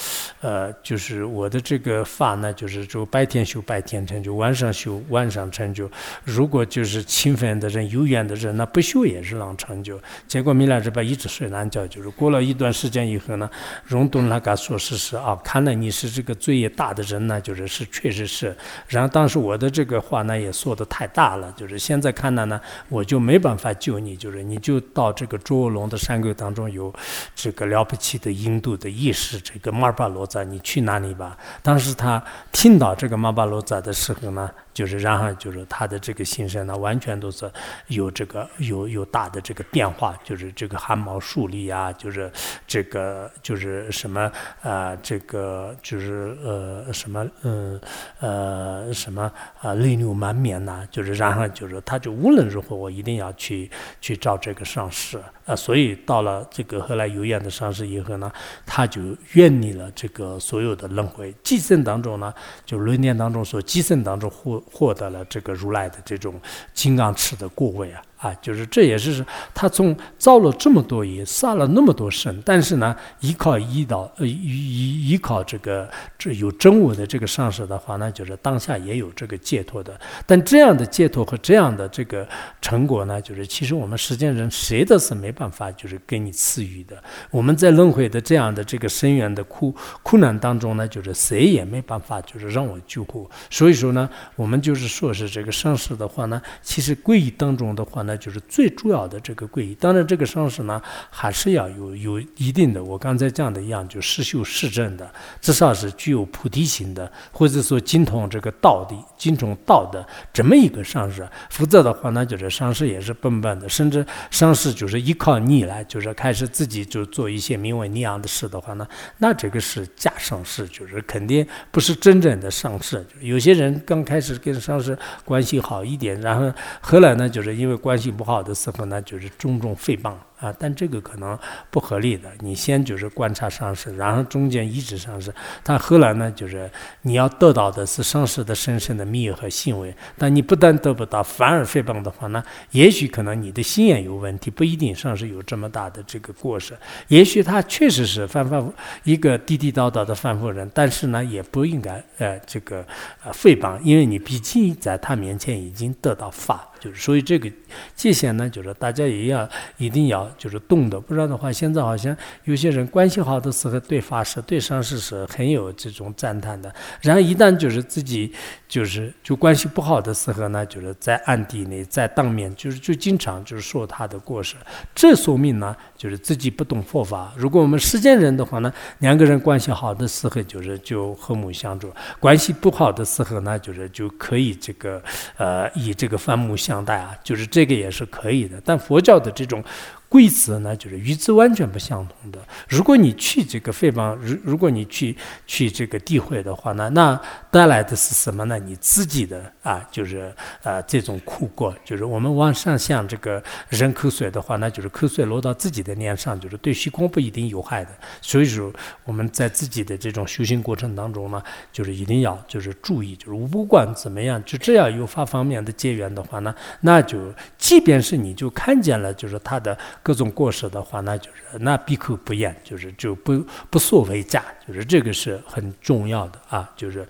[0.40, 5.90] 呃，就是我的这个法呢，就是就白天修白天成就，晚上修晚上成就。
[6.24, 10.00] 如果就是勤奋的人、有缘的人，那不修也是能成就。
[10.26, 13.48] 结果米拉日巴一直睡懒觉，就是过了一段时间以后呢，
[13.84, 17.11] 荣顿拉嘎说是是啊，看来你是这个罪业大的人。
[17.12, 18.56] 人呢，就是是确实是，
[18.88, 26.92] 然后当时我的这个话呢也说的太大了，就是现在看来呢，我就没办法救你，就是你就到这个卓龙的山沟当中有
[27.34, 31.36] 这个了不起的印度的意识，这个马尔巴罗扎，你去哪里吧？
[31.62, 34.50] 当时他听到这个马巴罗扎的时候呢。
[34.72, 37.50] 就是然后就是他的这个心身呢，完全都是
[37.88, 42.30] 有这个有有大的这个变化，就是这个汗毛竖立啊，就是
[42.66, 44.30] 这个就是什么
[44.62, 47.80] 啊，这个就是呃什么嗯
[48.20, 53.70] 呃什么啊泪流满面呐，就是然后就是他就无论如何我一定要去
[54.00, 58.32] 去找这个上师啊，所以到了这个后来有缘的上市以后呢，
[58.66, 59.00] 他就
[59.32, 62.32] 远离了这个所有的轮回，寄生当中呢，
[62.66, 64.62] 就论点当中所寄生当中获。
[64.72, 66.40] 获得了这个如来的这种
[66.74, 68.02] 金刚尺的过位啊。
[68.22, 79.98] 啊，就是这也是他从造了这么多业，杀了那么多生，但是呢，依靠医道，呃，依依依靠这个这有真我的这个上师的话，那就是当下也有这个解脱的。
[80.24, 82.24] 但这样的解脱和这样的这个
[82.60, 87.02] 成果呢，就是其实我们世间人谁都是没办法，就是给你赐予的。
[87.28, 93.28] 我们在轮回的这样的这个深渊的苦苦难当中呢，就是谁也没办法，就是让我救护。
[93.50, 98.11] 所以说呢，我们就是说是这个上师的话呢，其实皈依当中的话呢。
[98.16, 105.08] 就是最主要的这个皈依，当然这个上师呢，还是要有有一定的，我刚才讲的一样，就实修实证的，
[105.40, 111.24] 至少是具有菩提心的，或者说精通这个道的、精通道的这么一个上师。
[111.50, 118.84] 否则的话呢，就是上师也是笨笨的，甚至上师就是依靠你来，就是开始自己就做一些名为你样的事的话呢，
[119.18, 123.06] 那这个是假上师，就是肯定不是真正的上师。
[123.20, 127.92] 有些人刚开始跟上师关系好一点，然后后来呢，就是因为关。
[127.92, 130.14] 关系不好的时候呢，就是种种诽谤。
[130.42, 131.38] 啊，但这个可能
[131.70, 132.28] 不合理的。
[132.40, 135.32] 你先就是观察上师，然后中间一直上师，
[135.62, 136.68] 但后来呢，就是
[137.02, 139.94] 你要得到的是上师的深深的密和行为。
[140.18, 146.76] 但你不但得不到，反而诽谤的话呢，也许可能你的心眼有问题，不一定上师有这么大的这个过失。
[147.06, 148.72] 也许他确实是反反
[149.04, 152.84] 一个地地道道的反复人，但是呢，也不应该呃这个
[153.22, 156.68] 呃诽谤，因为你毕竟在他面前已经得到法。
[156.80, 157.48] 就是，所以这个
[157.94, 168.32] 界限呢，就是大家也要一定要就是动的，不然的话，现在好像有些人关系好的时候对法师、对上师是很有这种赞叹的，然后一旦就是自己
[168.68, 174.56] 就是就关系不好的时候呢，就是在暗地里在当面就是就经常就是说他的过失，
[174.94, 177.32] 这说明呢就是自己不懂佛法。
[177.36, 185.02] 如果我们世间人的话呢，两个人关系好的时候就是就和睦相处，关系不好的时候呢，就是就可以这个
[185.36, 186.56] 呃以这个反目。
[186.62, 189.64] 相待啊，就是这个也是可以的，但佛教的这种。
[190.12, 192.38] 规则呢，就是与之完全不相同的。
[192.68, 197.18] 如果你去这个诽谤，如如果你去去这个诋毁的话呢，那
[197.50, 198.58] 带来的是什么呢？
[198.58, 200.30] 你自己的啊，就是
[200.62, 207.90] 啊这种苦果，就是我们往上向这个扔口水的话，那就是口水落到自己的脸上，就是对虚空不一定有害的。
[208.20, 208.70] 所以说
[209.04, 211.42] 我们在自己的这种修行过程当中呢，
[211.72, 219.78] 就是一定要就是注意，就是不管怎么样，就这样有法方面的结缘的话呢，那就即便是你就看见了，就是他的。
[220.02, 227.06] 各种过失的话，那就是那闭口不言，就是就不不所为假，就是这个是很重要的啊，就是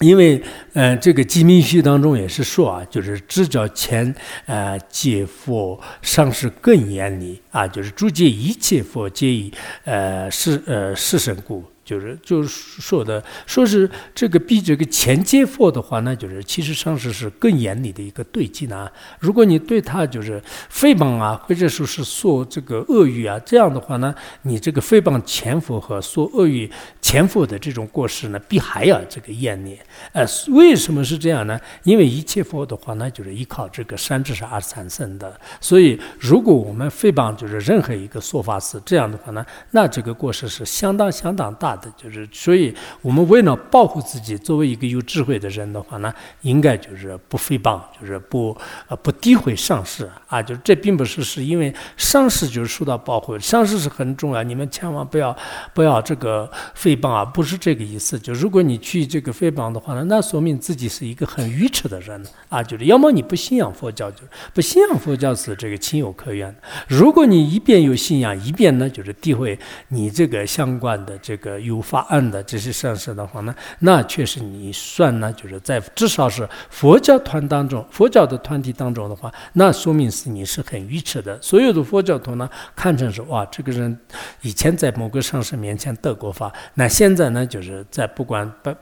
[0.00, 4.14] 因为嗯，这个《鸡鸣序》当中也是说啊，就是知教前
[4.46, 9.52] 呃解佛上师更严厉啊，就是诸戒一切佛皆以
[9.84, 11.64] 呃是呃是身故。
[11.90, 12.48] 就是就是
[12.80, 18.88] 说的，说是这个比这个前接佛的话，那就是其实上是是更严厉的一个对境呢。
[19.18, 20.40] 如果你对他就是
[20.72, 26.70] 诽谤啊，或者说是说这个恶语啊，这样的话呢，你这个诽谤前佛和说恶语
[27.02, 29.76] 前佛的这种过失呢，比还要这个严厉。
[30.12, 31.58] 呃，为什么是这样呢？
[31.82, 35.36] 因为一切佛的话呢，就是依靠这个三智而产生的。
[35.60, 41.79] 所以，如果我们诽谤就是任何一个说法是这样的话呢，那这个过失是相当相当大的。
[41.96, 46.12] 就是，所以我们为了保护自己，作为一个有智慧的人的话呢，
[46.42, 48.56] 应该就是不诽谤，就是不
[48.88, 50.42] 呃不诋毁上师啊。
[50.42, 55.36] 就这并不是是因为上师就是受到保护，上师是很重要，你们千万不要
[55.74, 58.18] 不要这个诽谤啊，不是这个意思。
[58.18, 62.62] 就如果你去这个诽谤的话呢，那说明自己是一个很愚痴的人啊。
[62.62, 64.22] 就是要么你不信仰佛教，就
[64.54, 66.52] 不信仰佛教是这个情有可原。
[66.88, 69.56] 如果你一边有信仰，一边呢就是诋毁
[69.88, 71.60] 你这个相关的这个。
[71.60, 81.40] 有法案的这些上师的话呢，那确实你算呢，就是在至少是佛教团当中，佛教的团体当中的话，那说明是你是很愚痴的。
[81.40, 83.96] 所有的佛教徒呢，看成是哇，这个人
[84.42, 88.74] 以前在某个上师面前得过法，那现在呢，就是在不管不。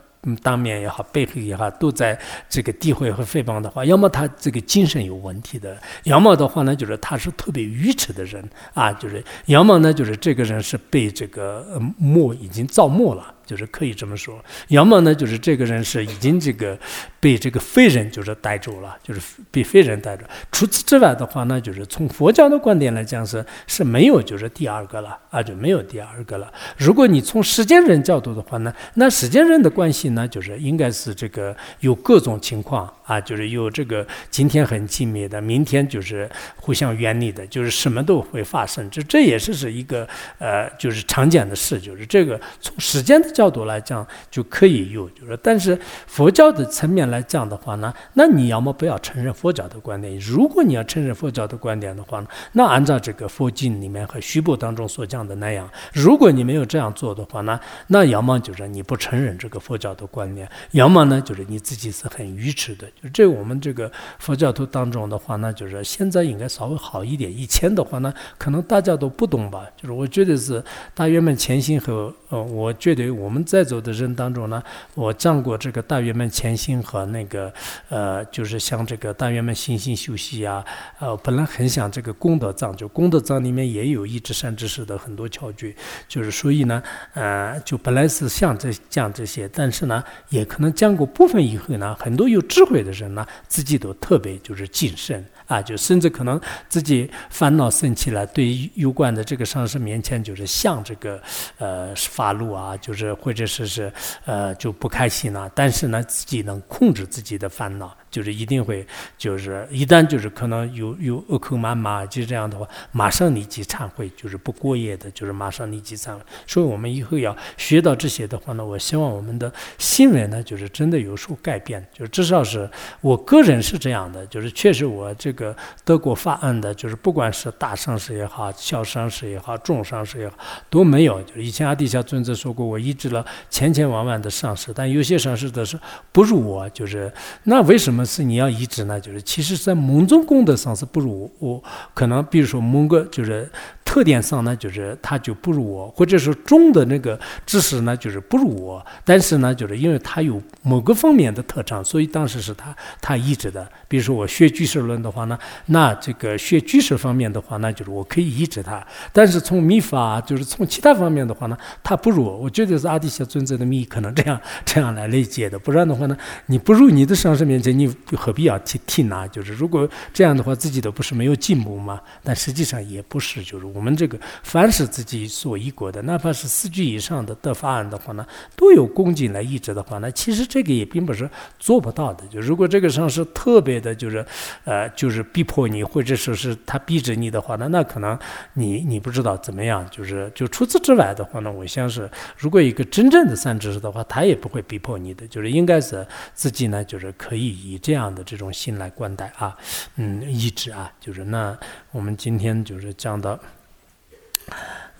[0.43, 2.19] 当面也好，背后也好，都在
[2.49, 13.33] 这个诋毁和诽谤的话，要么他这个精神有问题的，要么的话呢，就是他是特别愚痴的人啊，就是要么呢，就是这个人是被这个魔已经造没了。
[13.49, 16.77] 就是可以这么说，要么呢，就是这个人是已经这个
[17.19, 19.19] 被这个非人就是逮住了，就是
[19.49, 20.23] 被非人逮住。
[20.51, 26.53] 除此之外的话呢，就是从佛教的观点来讲是是没有就是第二个了啊，就没有第二个了。
[26.77, 38.87] 如果你从时间人角度的话呢，那时间人的关系呢，就是应该是这个有各种情况啊，就是有这个今天很亲密的，明天就是互相远离的，就是什么都会发生。
[38.91, 40.07] 这这也是是一个
[40.37, 43.27] 呃，就是常见的事，就是这个从时间的。
[43.39, 50.19] 角度来讲就可以有，就是，但是佛教的层面来讲的话呢，那你要么不要承认佛教的观点。
[50.19, 57.57] 如果你要承认佛教的观点的话呢，那按照这个佛经里面和虚部当中所讲的那样，如果你没有这样做的话呢，
[57.87, 62.87] 那要么就是你不承认这个佛教的观点，要么呢就是你自己是很愚痴的。
[63.01, 63.89] 就这我们这个
[64.19, 67.31] 佛教徒当中的话呢，就是现在应该稍微好一点。
[67.31, 69.65] 以前的话呢，可能大家都不懂吧。
[69.77, 70.61] 就是我觉得是
[70.93, 73.29] 大圆满前行和呃，我觉得我。
[73.29, 74.59] 们在座的人当中呢，
[74.95, 77.53] 我讲过这个大圆满前行和那个
[77.87, 80.65] 呃，就是像这个大圆满行行修习啊，
[80.97, 85.75] 呃，本来很想这个功德藏，就功德藏里面也有一至善知识的很多窍诀，
[86.07, 86.81] 就是所以呢，
[87.13, 95.25] 呃，就本来是像这讲这些，但是呢，也可能讲过部分以后呢，很多有智慧的人呢，自己都特别就是谨慎。
[95.49, 101.19] 啊，就甚至可能自己烦恼生气了，对有关的这个上师面前，就是向这个
[101.57, 103.91] 呃发怒啊，就是或者是是
[104.25, 105.51] 呃就不开心了。
[105.55, 108.85] 但是呢，自己能控制自己的烦恼，就是一定会，
[109.17, 116.21] 就是一旦就是可能有有恶口谩骂，就这样的话，马上立即忏悔，就是不过夜的，就是马上立即忏悔。
[116.47, 122.69] 所以我们以后要学到这些的话呢，我希望我们的行为呢，就是真的有所改变，就是至少是
[123.01, 125.55] 我个人是这样的，就是确实我这个
[125.85, 130.35] 德国发案的，就是不管是大伤势也好，小伤势也好，重伤势也好，
[130.69, 131.21] 都没有。
[131.23, 135.79] 就是以前阿底峡尊者说过，我医治了千千万万的上师，但有些上师的是
[136.11, 137.11] 不如我，就是
[137.43, 137.98] 那为什么？
[138.05, 138.99] 是你要移植呢？
[138.99, 143.49] 就是其实，在某种功德上是不如我，可能比如说某个就是。
[143.85, 148.85] 特点上呢，就是他就不如我，或者说中的那个知识呢，就是不如我。
[149.03, 153.67] 但是呢，就是因为他有某个方面的特长，所以当时是他他移植的。
[153.87, 155.35] 比如说我学居士论的话呢，
[155.65, 158.85] 那这个学居士方面的话，那就是我可以移植他。
[159.11, 162.37] 但是从密法，就是从其他方面的话呢，他不如我。
[162.37, 165.57] 我觉得是阿底峡尊者的密可能这样这样来理解的。
[165.57, 169.27] 不然的话呢，你不如你的上师面前，你何必要听听呢？
[169.29, 171.99] 就是如果这样的话，自己都不是没有进步吗？
[172.23, 173.79] 但实际上也不是，就是我。
[173.79, 182.27] 们这个凡是自己所依过的，哪怕是四句以上的得法案的话呢，都有恭敬来抑制的话呢，其实这个也并不是做不到的。
[182.27, 184.25] 就如果这个上是特别的，就是
[184.65, 188.19] 呃，就是逼迫你，或者说是他逼着你的话呢，那可能
[188.55, 189.87] 你你不知道怎么样。
[189.89, 195.25] 就是就除此之外的话呢，我想是如果一个真正的三知识的话，他也不会逼迫你的。
[195.27, 199.57] 就是应该是自己呢，就是可以以这样的这种心来观待啊，
[199.95, 201.57] 嗯，一直啊，就是那
[201.91, 203.39] 我们今天就是讲到。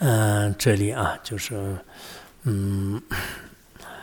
[0.01, 1.75] 嗯，这里啊，就是，
[2.43, 3.01] 嗯，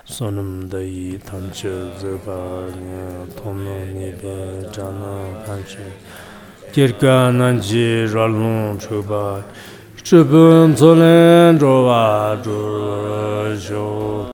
[0.04, 5.24] 说那么的一趟车子把那通了那边站了